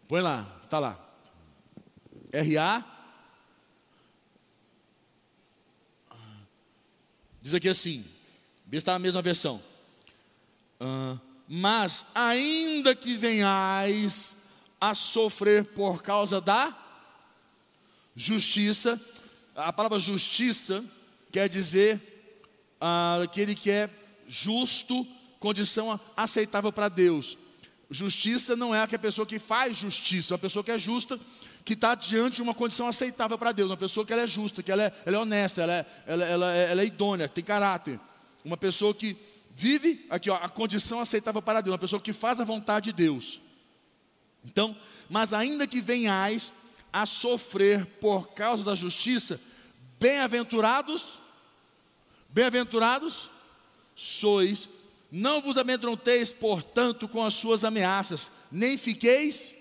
Põe 0.07 0.21
lá, 0.21 0.59
está 0.63 0.79
lá. 0.79 0.99
R.A. 2.31 2.92
Diz 7.43 7.53
aqui 7.53 7.67
assim, 7.67 8.05
está 8.71 8.93
na 8.93 8.99
mesma 8.99 9.21
versão. 9.21 9.61
Uh, 10.79 11.19
mas 11.45 12.05
ainda 12.15 12.95
que 12.95 13.17
venhais 13.17 14.45
a 14.79 14.93
sofrer 14.93 15.65
por 15.65 16.01
causa 16.01 16.39
da 16.39 16.73
justiça, 18.15 18.97
a 19.57 19.73
palavra 19.73 19.99
justiça 19.99 20.81
quer 21.33 21.49
dizer 21.49 22.01
ah, 22.79 23.19
aquele 23.21 23.55
que 23.55 23.69
é 23.69 23.89
justo, 24.25 25.05
condição 25.37 25.99
aceitável 26.15 26.71
para 26.71 26.87
Deus. 26.87 27.37
Justiça 27.91 28.55
não 28.55 28.73
é 28.73 28.81
aquela 28.81 29.01
pessoa 29.01 29.25
que 29.25 29.37
faz 29.37 29.75
justiça, 29.75 30.33
uma 30.33 30.39
pessoa 30.39 30.63
que 30.63 30.71
é 30.71 30.79
justa, 30.79 31.19
que 31.63 31.73
está 31.73 31.95
diante 31.95 32.37
de 32.37 32.41
uma 32.41 32.53
condição 32.53 32.87
aceitável 32.87 33.37
para 33.37 33.51
Deus, 33.51 33.69
uma 33.69 33.77
pessoa 33.77 34.05
que 34.05 34.11
ela 34.11 34.23
é 34.23 34.27
justa, 34.27 34.61
que 34.61 34.71
ela 34.71 34.83
é, 34.83 34.93
ela 35.05 35.17
é 35.17 35.19
honesta, 35.19 35.61
ela 35.61 35.73
é, 35.73 35.85
ela, 36.05 36.25
ela, 36.25 36.53
ela 36.53 36.81
é 36.81 36.85
idônea, 36.85 37.27
tem 37.29 37.43
caráter. 37.43 37.99
Uma 38.43 38.57
pessoa 38.57 38.93
que 38.93 39.15
vive 39.55 40.05
aqui, 40.09 40.29
ó, 40.29 40.35
a 40.35 40.49
condição 40.49 40.99
aceitável 40.99 41.41
para 41.41 41.61
Deus, 41.61 41.73
uma 41.73 41.79
pessoa 41.79 42.01
que 42.01 42.11
faz 42.11 42.41
a 42.41 42.43
vontade 42.43 42.91
de 42.91 42.93
Deus. 42.93 43.39
Então, 44.43 44.75
mas 45.09 45.31
ainda 45.31 45.65
que 45.65 45.79
venhais 45.79 46.51
a 46.91 47.05
sofrer 47.05 47.85
por 48.01 48.29
causa 48.33 48.63
da 48.63 48.75
justiça, 48.75 49.39
bem-aventurados, 49.99 51.19
bem-aventurados 52.29 53.29
sois, 53.95 54.67
não 55.09 55.41
vos 55.41 55.57
amedronteis, 55.57 56.33
portanto, 56.33 57.07
com 57.07 57.23
as 57.23 57.35
suas 57.35 57.63
ameaças, 57.63 58.29
nem 58.51 58.75
fiqueis 58.75 59.53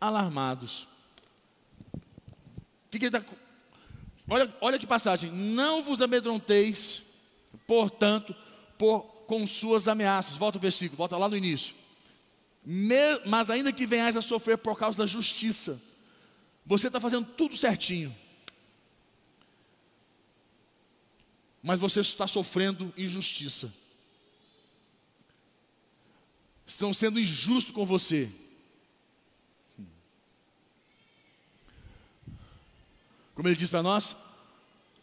alarmados. 0.00 0.86
Que, 2.98 3.10
que 3.10 3.16
ele 3.16 3.24
Olha, 4.28 4.56
olha 4.60 4.78
que 4.78 4.86
passagem. 4.86 5.30
Não 5.30 5.82
vos 5.82 6.02
amedronteis, 6.02 7.02
portanto, 7.66 8.34
por, 8.76 9.02
com 9.26 9.46
suas 9.46 9.86
ameaças. 9.86 10.36
Volta 10.36 10.58
o 10.58 10.60
versículo, 10.60 10.96
volta 10.96 11.16
lá 11.16 11.28
no 11.28 11.36
início. 11.36 11.74
Me, 12.64 13.20
mas 13.24 13.50
ainda 13.50 13.72
que 13.72 13.86
venhais 13.86 14.16
a 14.16 14.22
sofrer 14.22 14.58
por 14.58 14.76
causa 14.76 14.98
da 14.98 15.06
justiça, 15.06 15.80
você 16.64 16.88
está 16.88 16.98
fazendo 16.98 17.26
tudo 17.36 17.56
certinho. 17.56 18.14
Mas 21.62 21.78
você 21.78 22.00
está 22.00 22.26
sofrendo 22.26 22.92
injustiça. 22.96 23.72
Estão 26.66 26.92
sendo 26.92 27.20
injustos 27.20 27.72
com 27.72 27.86
você. 27.86 28.28
Como 33.36 33.46
ele 33.46 33.54
diz 33.54 33.68
para 33.68 33.82
nós, 33.82 34.16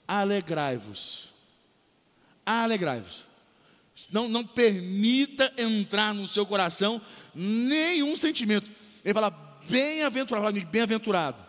alegrai-vos. 0.08 1.30
Alegrai-vos. 2.44 3.28
Não, 4.12 4.28
não 4.28 4.44
permita 4.44 5.54
entrar 5.56 6.16
no 6.16 6.28
seu 6.28 6.44
coração 6.44 7.00
nenhum 7.36 8.18
sentimento. 8.18 8.70
Ele 9.06 9.14
fala, 9.14 9.30
bem-aventurado, 9.70 10.66
bem-aventurado. 10.66 11.46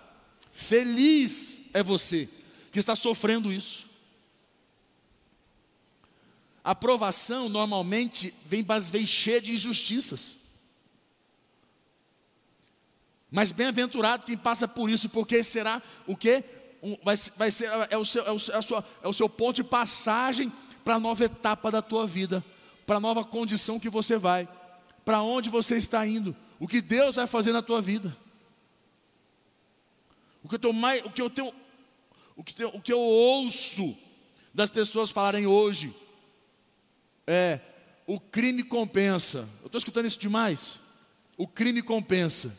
Feliz 0.52 1.70
é 1.72 1.82
você 1.82 2.28
que 2.70 2.78
está 2.78 2.94
sofrendo 2.94 3.50
isso. 3.50 3.86
A 6.62 6.72
aprovação 6.72 7.48
normalmente 7.48 8.32
vem, 8.44 8.64
vem 8.90 9.06
cheia 9.06 9.40
de 9.40 9.54
injustiças. 9.54 10.36
Mas 13.30 13.52
bem-aventurado 13.52 14.26
quem 14.26 14.36
passa 14.36 14.68
por 14.68 14.90
isso, 14.90 15.08
porque 15.08 15.42
será 15.42 15.82
o 16.06 16.14
que? 16.14 16.44
Vai, 17.02 17.16
vai 17.36 17.50
ser, 17.50 17.70
é 17.88 17.96
o, 17.96 18.04
seu, 18.04 18.26
é, 18.26 18.30
o, 18.30 18.36
é, 18.36 18.62
sua, 18.62 18.84
é 19.02 19.08
o 19.08 19.12
seu 19.12 19.28
ponto 19.28 19.56
de 19.56 19.64
passagem 19.64 20.52
para 20.84 20.96
a 20.96 21.00
nova 21.00 21.24
etapa 21.24 21.70
da 21.70 21.80
tua 21.80 22.06
vida, 22.06 22.44
para 22.86 22.96
a 22.96 23.00
nova 23.00 23.24
condição 23.24 23.80
que 23.80 23.88
você 23.88 24.18
vai, 24.18 24.46
para 25.04 25.22
onde 25.22 25.48
você 25.48 25.76
está 25.76 26.06
indo, 26.06 26.36
o 26.60 26.68
que 26.68 26.82
Deus 26.82 27.16
vai 27.16 27.26
fazer 27.26 27.52
na 27.52 27.62
tua 27.62 27.80
vida. 27.80 28.14
O 30.42 30.48
que 30.48 30.66
eu, 30.66 30.72
mais, 30.74 31.02
o 31.06 31.10
que 31.10 31.22
eu, 31.22 31.30
tenho, 31.30 31.54
o 32.36 32.44
que, 32.44 32.64
o 32.64 32.80
que 32.80 32.92
eu 32.92 33.00
ouço 33.00 33.96
das 34.52 34.68
pessoas 34.68 35.10
falarem 35.10 35.46
hoje 35.46 35.94
é: 37.26 37.60
o 38.06 38.20
crime 38.20 38.62
compensa. 38.62 39.48
Eu 39.62 39.66
estou 39.66 39.78
escutando 39.78 40.04
isso 40.06 40.18
demais. 40.18 40.78
O 41.36 41.48
crime 41.48 41.80
compensa. 41.80 42.54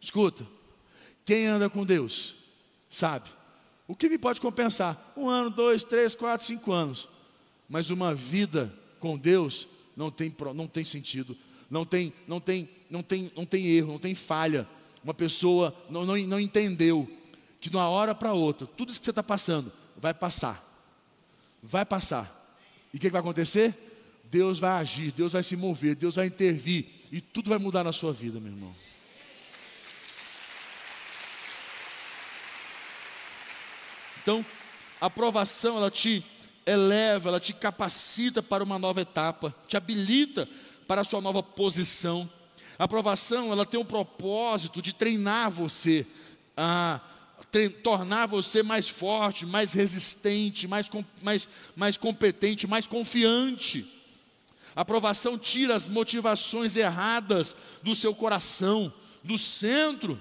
Escuta, 0.00 0.46
quem 1.30 1.46
anda 1.46 1.70
com 1.70 1.86
Deus 1.86 2.34
sabe. 2.90 3.30
O 3.86 3.94
crime 3.94 4.18
pode 4.18 4.40
compensar 4.40 5.12
um 5.16 5.28
ano, 5.28 5.48
dois, 5.48 5.84
três, 5.84 6.16
quatro, 6.16 6.44
cinco 6.44 6.72
anos, 6.72 7.08
mas 7.68 7.90
uma 7.90 8.12
vida 8.12 8.72
com 8.98 9.16
Deus 9.16 9.68
não 9.96 10.10
tem, 10.10 10.34
não 10.54 10.66
tem 10.66 10.82
sentido 10.82 11.36
não 11.70 11.84
tem, 11.84 12.12
não 12.26 12.40
tem, 12.40 12.68
não 12.90 13.00
tem, 13.00 13.30
não 13.36 13.44
tem 13.46 13.66
erro, 13.68 13.92
não 13.92 13.98
tem 14.00 14.12
falha. 14.12 14.66
Uma 15.04 15.14
pessoa 15.14 15.72
não, 15.88 16.04
não, 16.04 16.16
não 16.16 16.40
entendeu 16.40 17.08
que 17.60 17.70
de 17.70 17.76
uma 17.76 17.88
hora 17.88 18.12
para 18.12 18.32
outra, 18.32 18.66
tudo 18.66 18.90
isso 18.90 18.98
que 18.98 19.04
você 19.04 19.12
está 19.12 19.22
passando 19.22 19.70
vai 19.96 20.12
passar. 20.12 20.60
Vai 21.62 21.86
passar. 21.86 22.26
E 22.92 22.96
o 22.96 23.00
que, 23.00 23.06
que 23.06 23.12
vai 23.12 23.20
acontecer? 23.20 23.72
Deus 24.24 24.58
vai 24.58 24.72
agir, 24.72 25.12
Deus 25.12 25.32
vai 25.32 25.44
se 25.44 25.56
mover, 25.56 25.94
Deus 25.94 26.16
vai 26.16 26.26
intervir 26.26 26.86
e 27.12 27.20
tudo 27.20 27.48
vai 27.48 27.58
mudar 27.58 27.84
na 27.84 27.92
sua 27.92 28.12
vida, 28.12 28.40
meu 28.40 28.50
irmão. 28.50 28.74
Então, 34.30 34.46
a 35.00 35.06
aprovação 35.06 35.76
ela 35.76 35.90
te 35.90 36.24
eleva, 36.64 37.30
ela 37.30 37.40
te 37.40 37.52
capacita 37.52 38.40
para 38.40 38.62
uma 38.62 38.78
nova 38.78 39.00
etapa, 39.00 39.52
te 39.66 39.76
habilita 39.76 40.48
para 40.86 41.00
a 41.00 41.04
sua 41.04 41.20
nova 41.20 41.42
posição. 41.42 42.30
A 42.78 42.84
aprovação, 42.84 43.50
ela 43.50 43.66
tem 43.66 43.80
o 43.80 43.84
propósito 43.84 44.80
de 44.80 44.92
treinar 44.92 45.50
você, 45.50 46.06
a 46.56 47.00
tornar 47.82 48.26
você 48.26 48.62
mais 48.62 48.88
forte, 48.88 49.44
mais 49.44 49.72
resistente, 49.72 50.68
mais, 50.68 50.88
mais, 51.20 51.48
mais 51.74 51.96
competente, 51.96 52.68
mais 52.68 52.86
confiante. 52.86 53.84
A 54.76 54.82
aprovação 54.82 55.36
tira 55.36 55.74
as 55.74 55.88
motivações 55.88 56.76
erradas 56.76 57.56
do 57.82 57.96
seu 57.96 58.14
coração, 58.14 58.92
do 59.24 59.36
centro 59.36 60.20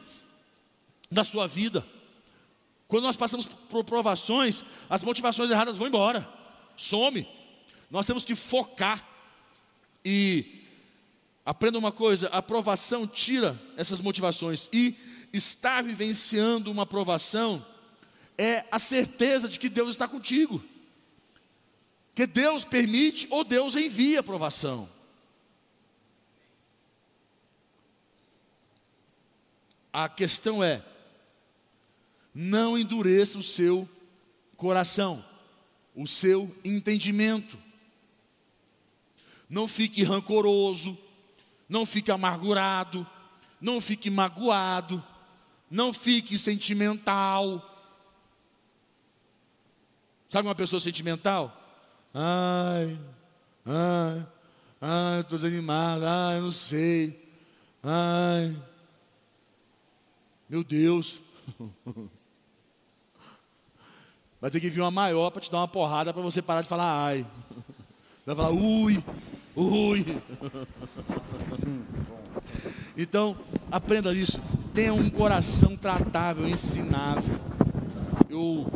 da 1.12 1.24
sua 1.24 1.46
vida. 1.46 1.86
Quando 2.90 3.04
nós 3.04 3.16
passamos 3.16 3.48
por 3.48 3.86
provações, 3.86 4.66
as 4.90 5.02
motivações 5.02 5.50
erradas 5.50 5.78
vão 5.78 5.88
embora, 5.88 6.28
some. 6.76 7.26
Nós 7.90 8.06
temos 8.06 8.26
que 8.26 8.36
focar 8.36 9.08
e 10.04 10.60
Aprenda 11.50 11.80
uma 11.80 11.92
coisa: 11.92 12.28
a 12.28 12.38
aprovação 12.38 13.08
tira 13.08 13.60
essas 13.76 14.00
motivações. 14.00 14.70
E 14.72 14.96
estar 15.34 15.84
vivenciando 15.84 16.70
uma 16.70 16.84
aprovação 16.84 17.66
é 18.38 18.66
a 18.72 18.78
certeza 18.78 19.50
de 19.50 19.58
que 19.58 19.68
Deus 19.68 19.90
está 19.90 20.08
contigo. 20.08 20.64
Que 22.14 22.28
Deus 22.28 22.66
permite 22.66 23.28
ou 23.32 23.44
Deus 23.44 23.76
envia 23.76 24.20
aprovação. 24.20 24.88
A 29.92 30.08
questão 30.08 30.64
é: 30.64 30.84
não 32.42 32.78
endureça 32.78 33.38
o 33.38 33.44
seu 33.44 33.88
coração, 34.56 35.22
o 35.94 36.08
seu 36.08 36.56
entendimento. 36.64 37.58
Não 39.50 39.68
fique 39.68 40.04
rancoroso, 40.04 40.98
não 41.68 41.86
fique 41.86 42.10
amargurado, 42.10 43.06
não 43.60 43.82
fique 43.82 44.10
magoado, 44.10 45.04
não 45.70 45.92
fique 45.92 46.40
sentimental. 46.40 47.62
Sabe 50.30 50.48
uma 50.48 50.56
pessoa 50.56 50.80
sentimental? 50.80 51.54
Ai, 52.14 52.98
ai, 53.66 54.28
ai, 54.80 55.20
estou 55.20 55.38
desanimado, 55.38 56.06
ai, 56.06 56.40
não 56.40 56.52
sei, 56.52 57.22
ai, 57.84 58.56
meu 60.48 60.64
Deus. 60.64 61.20
Vai 64.42 64.50
ter 64.50 64.60
que 64.60 64.70
vir 64.70 64.82
uma 64.82 64.92
maior 64.92 65.30
para 65.32 65.42
te 65.42 65.52
dar 65.52 65.58
uma 65.58 65.68
porrada 65.68 66.14
para 66.14 66.22
você 66.22 66.42
parar 66.42 66.62
de 66.62 66.70
falar 66.70 67.06
ai. 67.06 67.26
Vai 68.26 68.36
falar 68.36 68.52
ui, 68.52 69.04
ui. 69.56 70.06
Então, 72.98 73.36
aprenda 73.72 74.14
isso. 74.14 74.42
Tenha 74.74 74.94
um 74.94 75.10
coração 75.10 75.78
tratável, 75.78 76.46
ensinável. 76.48 77.34
Eu 78.30 78.68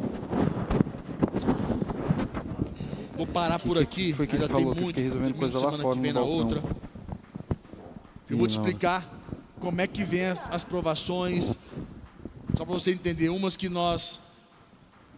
vou 3.17 3.27
parar 3.27 3.59
por 3.59 3.77
aqui. 3.77 4.07
Que 4.07 4.13
foi 4.13 4.27
que 4.27 4.37
ele 4.37 4.47
falou 4.47 4.73
que 4.73 4.85
fiquei 4.85 5.03
resolvendo 5.03 5.35
coisa 5.35 5.59
lá 5.59 5.77
fora 5.77 5.99
que 5.99 6.13
no 6.13 6.25
outra. 6.25 6.63
Eu 8.29 8.37
vou 8.37 8.47
te 8.47 8.51
explicar 8.51 9.05
como 9.59 9.81
é 9.81 9.87
que 9.87 10.05
vem 10.05 10.27
as 10.49 10.63
provações, 10.63 11.57
só 12.57 12.63
para 12.63 12.73
você 12.73 12.91
entender 12.91 13.27
umas 13.27 13.57
que 13.57 13.67
nós 13.67 14.19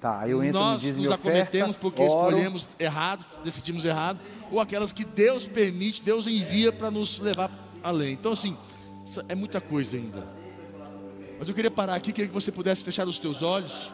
Tá, 0.06 0.30
eu 0.30 0.44
entro 0.44 0.60
nós 0.60 0.84
no 0.84 0.98
nos 0.98 1.12
acometemos 1.12 1.78
porque 1.78 2.04
oro. 2.04 2.12
escolhemos 2.12 2.68
errado, 2.78 3.26
decidimos 3.44 3.86
errado, 3.86 4.20
ou 4.52 4.60
aquelas 4.60 4.94
que 4.94 5.04
Deus 5.04 5.48
permite, 5.48 6.04
Deus 6.04 6.28
envia 6.28 6.72
para 6.72 6.92
nos 6.92 7.18
levar 7.18 7.50
além. 7.82 8.14
Então, 8.14 8.34
assim, 8.34 8.56
é 9.28 9.34
muita 9.34 9.60
coisa 9.60 9.98
ainda. 9.98 10.24
Mas 11.40 11.50
eu 11.50 11.56
queria 11.56 11.72
parar 11.72 11.96
aqui, 11.96 12.14
queria 12.14 12.28
que 12.28 12.34
você 12.36 12.52
pudesse 12.52 12.84
fechar 12.84 13.08
os 13.08 13.18
teus 13.18 13.42
olhos. 13.42 13.92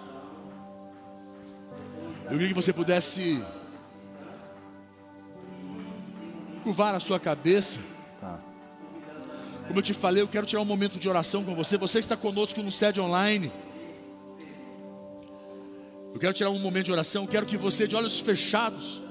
Eu 2.26 2.32
queria 2.32 2.50
que 2.50 2.54
você 2.54 2.74
pudesse 2.74 3.41
curvar 6.62 6.93
a 6.93 7.00
sua 7.00 7.21
cabeça. 7.21 7.80
Tá. 8.19 8.38
Como 9.65 9.80
eu 9.80 9.84
te 9.84 9.93
falei, 9.93 10.21
eu 10.21 10.28
quero 10.28 10.45
tirar 10.45 10.62
um 10.62 10.65
momento 10.65 11.00
de 11.00 11.08
oração 11.08 11.41
com 11.45 11.56
você. 11.56 11.78
Você 11.78 12.00
que 12.00 12.06
está 12.06 12.17
conosco 12.17 12.62
no 12.62 12.69
sede 12.69 13.00
online. 13.00 13.50
Eu 16.13 16.19
quero 16.19 16.34
tirar 16.34 16.50
um 16.50 16.60
momento 16.60 16.86
de 16.86 16.91
oração. 16.91 17.24
Eu 17.24 17.28
quero 17.28 17.45
que 17.45 17.58
você, 17.58 17.88
de 17.88 17.95
olhos 17.95 18.19
fechados, 18.19 19.02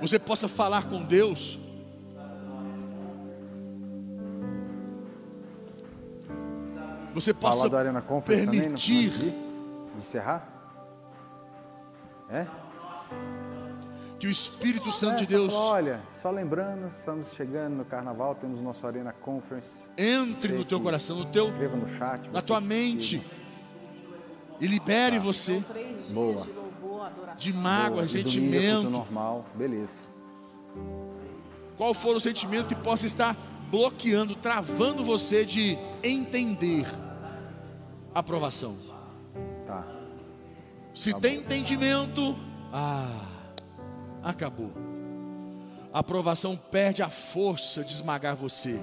você 0.00 0.18
possa 0.18 0.48
falar 0.48 0.88
com 0.88 1.02
Deus. 1.02 1.58
Você 7.14 7.34
possa 7.34 7.58
Falar 7.58 7.68
da 7.70 7.78
Arena 7.78 8.00
Conference 8.00 8.46
permitir 8.46 9.10
também, 9.10 9.34
encerrar? 9.98 10.48
É? 12.30 12.46
Que 14.18 14.26
o 14.26 14.30
Espírito 14.30 14.92
Santo 14.92 15.14
é, 15.14 15.16
de 15.16 15.26
Deus. 15.26 15.52
Olha, 15.52 16.00
só 16.08 16.30
lembrando, 16.30 16.86
estamos 16.88 17.32
chegando 17.32 17.74
no 17.74 17.84
Carnaval, 17.84 18.34
temos 18.36 18.60
nosso 18.60 18.86
Arena 18.86 19.12
Conference. 19.12 19.88
Entre 19.98 20.52
no 20.52 20.64
teu 20.64 20.78
coração, 20.80 21.18
no 21.18 21.24
teu, 21.24 21.46
escreva 21.46 21.76
no 21.76 21.88
chat, 21.88 22.30
na 22.30 22.40
tua 22.40 22.60
mente. 22.60 23.20
E 24.60 24.66
libere 24.66 25.18
você 25.18 25.62
Boa. 26.10 26.42
de 26.42 26.52
louvor, 26.52 27.06
adoração. 27.06 27.36
de 27.36 27.52
mágoa, 27.52 28.02
Boa. 28.02 28.04
E 28.04 28.06
domingo 28.08 28.28
ressentimento. 28.28 28.90
normal. 28.90 29.46
Beleza. 29.54 30.02
Qual 31.76 31.94
for 31.94 32.16
o 32.16 32.20
sentimento 32.20 32.68
que 32.68 32.74
possa 32.74 33.06
estar 33.06 33.34
bloqueando, 33.70 34.34
travando 34.34 35.02
você 35.02 35.44
de 35.44 35.78
entender 36.02 36.86
a 38.14 38.18
aprovação? 38.20 38.76
Tá. 39.66 39.86
Se 40.94 41.14
tem 41.14 41.38
entendimento, 41.38 42.36
ah, 42.72 43.26
acabou. 44.22 44.70
A 45.92 46.00
aprovação 46.00 46.56
perde 46.56 47.02
a 47.02 47.08
força 47.08 47.82
de 47.82 47.92
esmagar 47.92 48.36
você. 48.36 48.78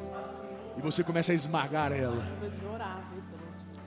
E 0.77 0.81
você 0.81 1.03
começa 1.03 1.31
a 1.31 1.35
esmagar 1.35 1.91
ela. 1.91 2.23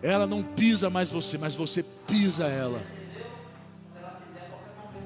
Ela 0.03 0.27
não 0.27 0.43
pisa 0.43 0.89
mais 0.89 1.11
você, 1.11 1.37
mas 1.37 1.55
você 1.55 1.83
pisa 1.83 2.47
ela. 2.47 2.83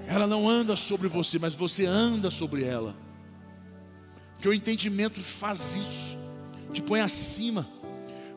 Ela 0.06 0.26
não 0.26 0.48
anda 0.48 0.76
sobre 0.76 1.08
você, 1.08 1.38
mas 1.38 1.54
você 1.54 1.86
anda 1.86 2.30
sobre 2.30 2.64
ela. 2.64 2.94
Porque 4.34 4.48
o 4.48 4.54
entendimento 4.54 5.20
faz 5.20 5.74
isso, 5.74 6.18
te 6.72 6.82
põe 6.82 7.00
acima. 7.00 7.66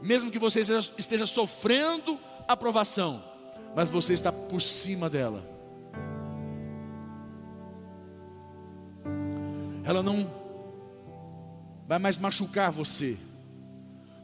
Mesmo 0.01 0.31
que 0.31 0.39
você 0.39 0.61
esteja, 0.97 1.25
sofrendo 1.25 2.17
aprovação, 2.47 3.21
mas 3.75 3.89
você 3.89 4.13
está 4.13 4.31
por 4.31 4.61
cima 4.61 5.09
dela. 5.09 5.43
Ela 9.83 10.01
não 10.01 10.31
vai 11.87 11.99
mais 11.99 12.17
machucar 12.17 12.71
você, 12.71 13.17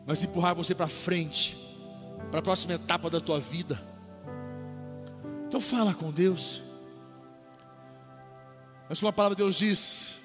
mas 0.05 0.23
empurrar 0.23 0.55
você 0.55 0.73
para 0.75 0.87
frente, 0.87 1.57
para 2.29 2.39
a 2.39 2.43
próxima 2.43 2.73
etapa 2.73 3.09
da 3.09 3.19
tua 3.19 3.39
vida. 3.39 3.81
Então 5.47 5.61
fala 5.61 5.93
com 5.93 6.11
Deus. 6.11 6.63
Mas 8.89 8.99
como 8.99 9.09
a 9.09 9.13
palavra 9.13 9.35
de 9.35 9.43
Deus 9.43 9.55
diz, 9.55 10.23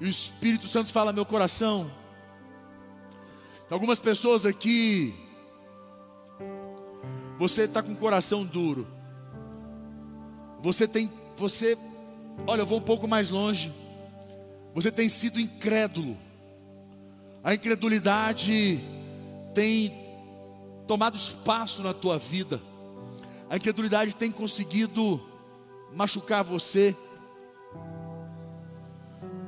e 0.00 0.04
o 0.04 0.08
Espírito 0.08 0.66
Santo 0.66 0.92
fala 0.92 1.12
meu 1.12 1.24
coração, 1.24 1.90
algumas 3.70 3.98
pessoas 3.98 4.44
aqui, 4.46 5.14
você 7.38 7.64
está 7.64 7.82
com 7.82 7.92
o 7.92 7.96
coração 7.96 8.44
duro, 8.44 8.86
você 10.60 10.86
tem, 10.86 11.10
você, 11.36 11.76
olha, 12.46 12.62
eu 12.62 12.66
vou 12.66 12.78
um 12.78 12.82
pouco 12.82 13.08
mais 13.08 13.30
longe, 13.30 13.72
você 14.74 14.92
tem 14.92 15.08
sido 15.08 15.40
incrédulo, 15.40 16.16
a 17.42 17.54
incredulidade 17.54 18.80
tem 19.54 19.92
tomado 20.86 21.16
espaço 21.16 21.82
na 21.82 21.94
tua 21.94 22.18
vida, 22.18 22.60
a 23.48 23.56
incredulidade 23.56 24.16
tem 24.16 24.30
conseguido 24.30 25.20
machucar 25.94 26.42
você. 26.42 26.96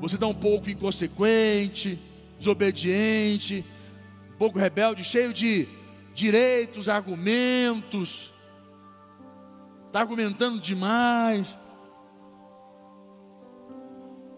Você 0.01 0.15
está 0.15 0.27
um 0.27 0.35
pouco 0.35 0.71
inconsequente, 0.71 1.99
desobediente, 2.39 3.65
um 4.35 4.37
pouco 4.37 4.59
rebelde, 4.59 5.03
cheio 5.03 5.33
de 5.33 5.67
direitos, 6.15 6.89
argumentos, 6.89 8.31
está 9.87 10.01
argumentando 10.01 10.61
demais. 10.61 11.59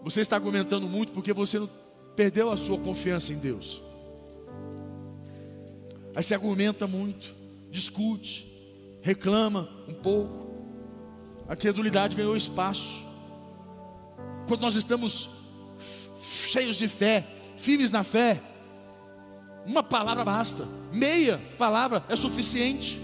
Você 0.01 0.21
está 0.21 0.37
argumentando 0.37 0.87
muito 0.87 1.11
porque 1.11 1.33
você 1.33 1.59
perdeu 2.15 2.49
a 2.49 2.57
sua 2.57 2.79
confiança 2.79 3.33
em 3.33 3.37
Deus. 3.37 3.83
Aí 6.19 6.23
você 6.23 6.33
argumenta 6.33 6.85
muito, 6.85 7.33
discute, 7.71 8.45
reclama 9.01 9.69
um 9.87 9.93
pouco. 9.93 10.49
A 11.47 11.55
credulidade 11.55 12.13
ganhou 12.13 12.35
espaço. 12.35 13.01
Quando 14.45 14.59
nós 14.59 14.75
estamos 14.75 15.29
cheios 16.19 16.75
de 16.75 16.89
fé, 16.89 17.25
firmes 17.55 17.89
na 17.89 18.03
fé, 18.03 18.41
uma 19.65 19.81
palavra 19.81 20.25
basta, 20.25 20.67
meia 20.91 21.39
palavra 21.57 22.03
é 22.09 22.17
suficiente. 22.17 22.99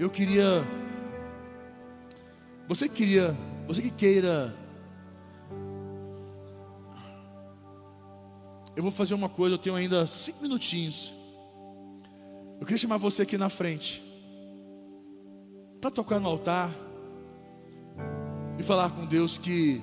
Eu 0.00 0.10
queria, 0.10 0.66
você 2.66 2.88
queria, 2.88 3.36
você 3.68 3.82
que 3.82 3.90
queira, 3.92 4.52
eu 8.76 8.82
vou 8.82 8.92
fazer 8.92 9.14
uma 9.14 9.28
coisa, 9.28 9.54
eu 9.54 9.58
tenho 9.58 9.76
ainda 9.76 10.06
cinco 10.06 10.42
minutinhos. 10.42 11.14
Eu 12.60 12.66
queria 12.66 12.78
chamar 12.78 12.98
você 12.98 13.22
aqui 13.22 13.38
na 13.38 13.48
frente, 13.48 14.02
para 15.80 15.90
tocar 15.90 16.20
no 16.20 16.28
altar 16.28 16.74
e 18.58 18.62
falar 18.62 18.90
com 18.90 19.06
Deus 19.06 19.38
que 19.38 19.82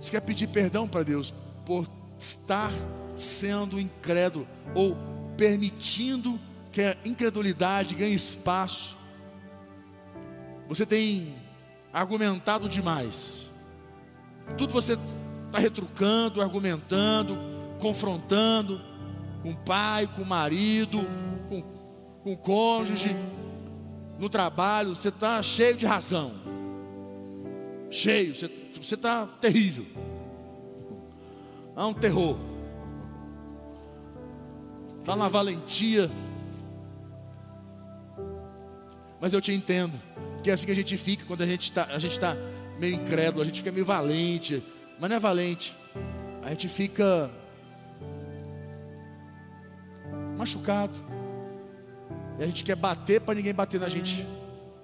você 0.00 0.12
quer 0.12 0.22
pedir 0.22 0.46
perdão 0.46 0.88
para 0.88 1.02
Deus 1.02 1.34
por 1.66 1.86
estar 2.18 2.72
sendo 3.16 3.78
incrédulo 3.78 4.46
ou 4.74 4.96
permitindo 5.36 6.40
que 6.72 6.80
a 6.80 6.96
incredulidade 7.04 7.94
ganhe 7.94 8.14
espaço. 8.14 8.96
Você 10.68 10.86
tem 10.86 11.34
argumentado 11.92 12.68
demais. 12.68 13.50
Tudo 14.56 14.72
você 14.72 14.96
está 15.50 15.58
retrucando, 15.58 16.40
argumentando, 16.40 17.36
confrontando 17.80 18.80
com 19.42 19.50
o 19.50 19.56
pai, 19.56 20.06
com 20.06 20.22
o 20.22 20.26
marido, 20.26 20.98
com, 21.48 21.62
com 22.22 22.32
o 22.32 22.36
cônjuge, 22.36 23.14
no 24.18 24.28
trabalho. 24.28 24.94
Você 24.94 25.08
está 25.08 25.42
cheio 25.42 25.76
de 25.76 25.86
razão. 25.86 26.32
Cheio, 27.90 28.34
você 28.36 28.94
está 28.94 29.26
terrível. 29.40 29.86
Há 31.74 31.86
um 31.86 31.94
terror. 31.94 32.38
Está 35.00 35.16
na 35.16 35.28
valentia. 35.28 36.08
Mas 39.20 39.32
eu 39.32 39.40
te 39.40 39.52
entendo. 39.52 39.98
Que 40.42 40.50
é 40.50 40.52
assim 40.52 40.66
que 40.66 40.72
a 40.72 40.76
gente 40.76 40.96
fica 40.96 41.24
quando 41.26 41.42
a 41.42 41.46
gente 41.46 41.64
está 41.64 41.84
tá 41.86 42.36
meio 42.78 42.94
incrédulo, 42.94 43.42
a 43.42 43.44
gente 43.44 43.58
fica 43.58 43.72
meio 43.72 43.84
valente. 43.84 44.62
Mas 45.00 45.08
não 45.08 45.16
é 45.16 45.18
valente. 45.18 45.74
A 46.42 46.50
gente 46.50 46.68
fica 46.68 47.30
machucado. 50.36 50.92
E 52.38 52.42
a 52.42 52.46
gente 52.46 52.62
quer 52.62 52.76
bater 52.76 53.20
para 53.20 53.34
ninguém 53.34 53.54
bater 53.54 53.80
na 53.80 53.88
gente. 53.88 54.26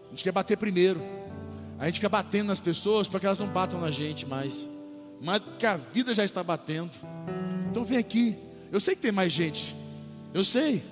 A 0.06 0.10
gente 0.10 0.24
quer 0.24 0.32
bater 0.32 0.56
primeiro. 0.56 1.02
A 1.78 1.84
gente 1.84 1.96
fica 1.96 2.08
batendo 2.08 2.46
nas 2.46 2.60
pessoas 2.60 3.06
para 3.06 3.20
que 3.20 3.26
elas 3.26 3.38
não 3.38 3.46
batam 3.46 3.78
na 3.78 3.90
gente 3.90 4.24
mais. 4.24 4.66
Mas 5.20 5.42
que 5.58 5.66
a 5.66 5.76
vida 5.76 6.14
já 6.14 6.24
está 6.24 6.42
batendo. 6.42 6.92
Então 7.70 7.84
vem 7.84 7.98
aqui. 7.98 8.38
Eu 8.72 8.80
sei 8.80 8.96
que 8.96 9.02
tem 9.02 9.12
mais 9.12 9.30
gente. 9.30 9.76
Eu 10.32 10.42
sei. 10.42 10.82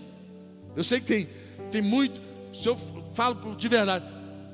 Eu 0.76 0.84
sei 0.84 1.00
que 1.00 1.06
tem, 1.06 1.28
tem 1.70 1.80
muito. 1.80 2.20
Se 2.54 2.68
eu 2.68 2.76
falo 3.14 3.54
de 3.54 3.68
verdade, 3.68 4.04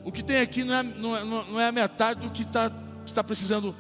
o 0.05 0.13
que 0.13 0.23
tem 0.23 0.39
aqui 0.39 0.63
não 0.63 0.75
é, 0.75 0.83
não 0.83 1.17
é, 1.17 1.25
não 1.25 1.61
é 1.61 1.67
a 1.67 1.73
metade 1.73 2.21
do 2.21 2.31
que 2.31 2.43
está 2.43 2.71
está 3.05 3.25
precisando. 3.25 3.75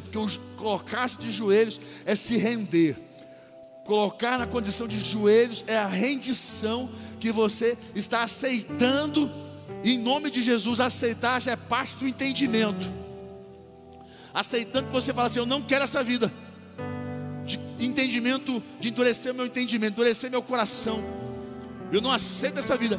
Porque 0.00 0.16
o 0.16 0.28
colocar-se 0.56 1.18
de 1.18 1.30
joelhos 1.30 1.80
é 2.06 2.14
se 2.14 2.36
render. 2.36 2.96
Colocar 3.84 4.38
na 4.38 4.46
condição 4.46 4.86
de 4.86 4.98
joelhos 4.98 5.64
é 5.66 5.76
a 5.76 5.88
rendição 5.88 6.88
que 7.18 7.32
você 7.32 7.76
está 7.94 8.22
aceitando. 8.22 9.30
Em 9.84 9.98
nome 9.98 10.30
de 10.30 10.40
Jesus, 10.40 10.78
aceitar 10.78 11.42
já 11.42 11.52
é 11.52 11.56
parte 11.56 11.96
do 11.96 12.06
entendimento. 12.06 12.86
Aceitando 14.32 14.86
que 14.86 14.92
você 14.92 15.12
fala 15.12 15.26
assim: 15.26 15.40
Eu 15.40 15.46
não 15.46 15.60
quero 15.60 15.84
essa 15.84 16.02
vida. 16.02 16.32
De 17.44 17.58
entendimento, 17.84 18.62
de 18.78 18.88
endurecer 18.88 19.34
meu 19.34 19.44
entendimento, 19.44 19.94
endurecer 19.94 20.30
meu 20.30 20.42
coração. 20.42 21.02
Eu 21.90 22.00
não 22.00 22.12
aceito 22.12 22.58
essa 22.58 22.76
vida. 22.76 22.98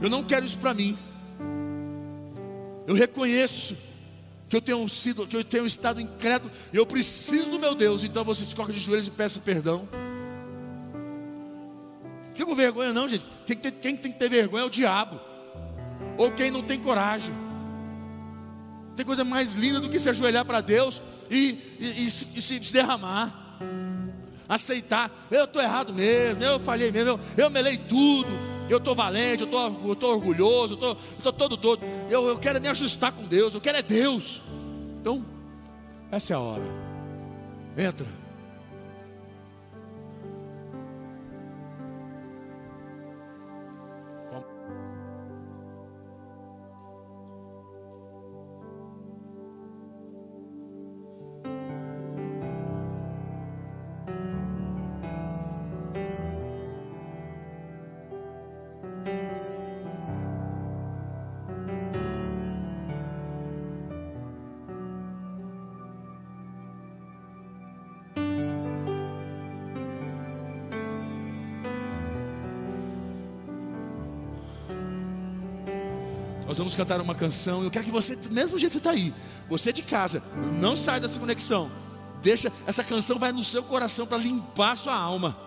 Eu 0.00 0.08
não 0.08 0.24
quero 0.24 0.46
isso 0.46 0.58
para 0.58 0.72
mim. 0.72 0.96
Eu 2.86 2.94
reconheço 2.94 3.76
que 4.48 4.56
eu 4.56 4.62
tenho 4.62 4.88
sido, 4.88 5.26
que 5.26 5.36
eu 5.36 5.44
tenho 5.44 5.66
estado 5.66 6.00
incrédulo, 6.00 6.50
eu 6.72 6.86
preciso 6.86 7.50
do 7.50 7.58
meu 7.58 7.74
Deus. 7.74 8.02
Então 8.02 8.24
você 8.24 8.44
se 8.44 8.54
coloca 8.54 8.72
de 8.72 8.80
joelhos 8.80 9.06
e 9.06 9.10
peça 9.10 9.40
perdão. 9.40 9.88
Fica 12.32 12.46
com 12.46 12.54
vergonha 12.54 12.92
não, 12.92 13.08
gente. 13.08 13.24
Quem, 13.44 13.56
tem, 13.56 13.72
quem 13.72 13.96
tem 13.96 14.12
que 14.12 14.18
ter 14.18 14.28
vergonha 14.28 14.62
é 14.62 14.66
o 14.66 14.70
diabo. 14.70 15.20
Ou 16.16 16.32
quem 16.32 16.50
não 16.50 16.62
tem 16.62 16.80
coragem. 16.80 17.34
Tem 18.96 19.04
coisa 19.04 19.22
mais 19.22 19.54
linda 19.54 19.80
do 19.80 19.88
que 19.88 19.98
se 19.98 20.08
ajoelhar 20.08 20.44
para 20.44 20.60
Deus 20.60 21.02
e, 21.30 21.58
e, 21.78 22.06
e, 22.06 22.10
se, 22.10 22.26
e 22.34 22.42
se 22.42 22.72
derramar. 22.72 23.60
Aceitar, 24.48 25.10
eu 25.30 25.44
estou 25.44 25.60
errado 25.60 25.92
mesmo, 25.92 26.42
eu 26.42 26.58
falhei 26.58 26.90
mesmo, 26.90 27.10
eu, 27.10 27.20
eu 27.36 27.50
melei 27.50 27.76
tudo. 27.76 28.57
Eu 28.72 28.78
estou 28.78 28.94
valente, 28.94 29.42
eu 29.42 29.46
estou 29.46 29.88
eu 29.88 29.96
tô 29.96 30.08
orgulhoso, 30.12 30.78
eu 30.80 30.96
estou 31.16 31.32
todo 31.32 31.56
todo. 31.56 31.82
Eu, 32.10 32.26
eu 32.28 32.38
quero 32.38 32.60
me 32.60 32.68
ajustar 32.68 33.12
com 33.12 33.24
Deus, 33.24 33.54
eu 33.54 33.60
quero 33.60 33.78
é 33.78 33.82
Deus. 33.82 34.40
Então, 35.00 35.24
essa 36.10 36.32
é 36.32 36.36
a 36.36 36.40
hora. 36.40 36.62
Entra. 37.76 38.06
Nós 76.58 76.64
vamos 76.64 76.74
cantar 76.74 77.00
uma 77.00 77.14
canção. 77.14 77.62
Eu 77.62 77.70
quero 77.70 77.84
que 77.84 77.90
você, 77.92 78.16
do 78.16 78.32
mesmo 78.32 78.58
jeito 78.58 78.72
que 78.72 78.78
você 78.78 78.78
está 78.78 78.90
aí, 78.90 79.14
você 79.48 79.72
de 79.72 79.80
casa, 79.80 80.20
não 80.60 80.74
sai 80.74 80.98
dessa 80.98 81.16
conexão. 81.16 81.70
Deixa, 82.20 82.52
essa 82.66 82.82
canção 82.82 83.16
vai 83.16 83.30
no 83.30 83.44
seu 83.44 83.62
coração 83.62 84.08
para 84.08 84.18
limpar 84.18 84.76
sua 84.76 84.96
alma. 84.96 85.38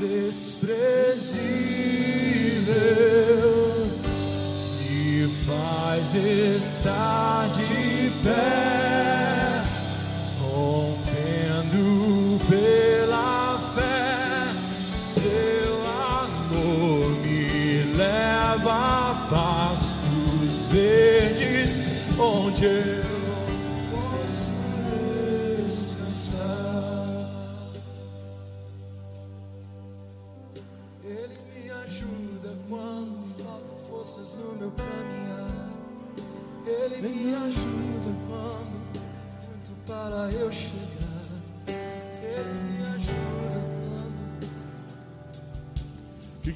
desprezível, 0.00 1.40
e 4.90 5.28
faz 5.44 6.14
estar 6.14 7.48
de 7.48 8.10
pé. 8.24 8.79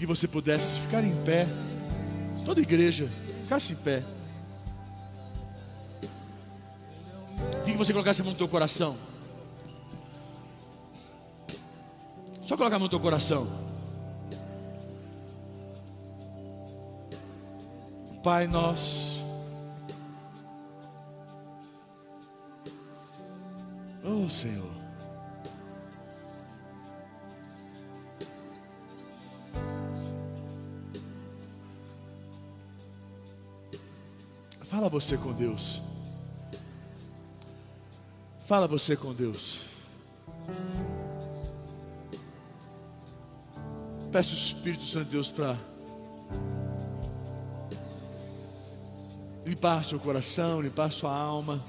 Que 0.05 0.07
você 0.07 0.29
pudesse 0.29 0.79
ficar 0.81 1.03
em 1.03 1.17
pé, 1.25 1.49
toda 2.45 2.61
igreja, 2.61 3.09
ficasse 3.43 3.73
em 3.73 3.77
pé. 3.77 4.03
que 7.65 7.73
você 7.73 7.91
colocasse 7.95 8.21
a 8.21 8.25
mão 8.25 8.35
no 8.35 8.39
teu 8.39 8.47
coração. 8.47 8.97
Só 12.43 12.55
colocar 12.55 12.77
a 12.77 12.79
mão 12.79 12.87
no 12.87 12.91
teu 12.91 13.01
coração. 13.01 13.49
Pai 18.23 18.47
nosso. 18.47 19.25
Oh 24.05 24.29
Senhor. 24.29 24.74
Fala 34.75 34.89
você 34.89 35.17
com 35.17 35.33
Deus. 35.33 35.81
Fala 38.45 38.67
você 38.67 38.97
com 38.97 39.15
Deus. 39.15 39.61
Peça 44.11 44.31
o 44.31 44.35
Espírito 44.35 44.83
Santo 44.83 45.05
de 45.05 45.11
Deus 45.13 45.31
para 45.31 45.57
limpar 49.47 49.85
seu 49.85 50.01
coração, 50.01 50.61
limpar 50.61 50.91
sua 50.91 51.17
alma. 51.17 51.63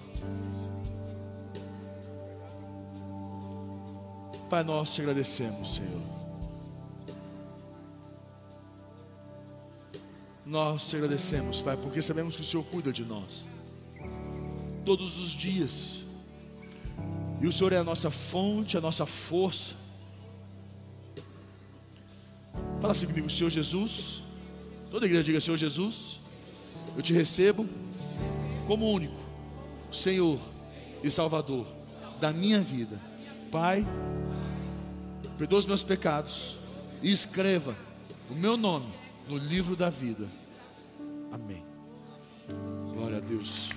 Pai, 4.49 4.63
nós 4.63 4.95
te 4.95 5.01
agradecemos, 5.01 5.75
Senhor. 5.75 6.24
Nós 10.55 10.87
te 10.89 10.95
agradecemos, 10.95 11.61
Pai, 11.61 11.75
porque 11.75 12.01
sabemos 12.01 12.37
que 12.37 12.41
o 12.41 12.45
Senhor 12.45 12.63
cuida 12.63 12.89
de 12.89 13.03
nós 13.03 13.45
todos 14.85 15.19
os 15.19 15.31
dias. 15.31 16.05
E 17.41 17.45
o 17.45 17.51
Senhor 17.51 17.73
é 17.73 17.77
a 17.77 17.83
nossa 17.83 18.09
fonte, 18.09 18.77
a 18.77 18.79
nossa 18.79 19.05
força. 19.05 19.75
Fala 22.79 22.93
assim 22.93 23.05
comigo, 23.05 23.29
Senhor 23.29 23.49
Jesus. 23.49 24.21
Toda 24.89 25.05
igreja 25.05 25.25
diga, 25.25 25.41
Senhor 25.41 25.57
Jesus, 25.57 26.21
eu 26.95 27.03
te 27.03 27.11
recebo 27.11 27.67
como 28.65 28.89
único 28.89 29.19
Senhor 29.91 30.39
e 31.03 31.11
Salvador 31.11 31.67
da 32.21 32.31
minha 32.31 32.61
vida. 32.61 32.97
Pai, 33.51 33.85
perdoa 35.37 35.59
os 35.59 35.65
meus 35.65 35.83
pecados 35.83 36.55
e 37.03 37.11
escreva 37.11 37.75
o 38.31 38.35
meu 38.35 38.55
nome 38.55 38.87
no 39.27 39.35
livro 39.35 39.75
da 39.75 39.89
vida. 39.89 40.44
Amém. 41.35 41.65
Glória 42.93 43.17
a 43.17 43.19
Deus. 43.19 43.69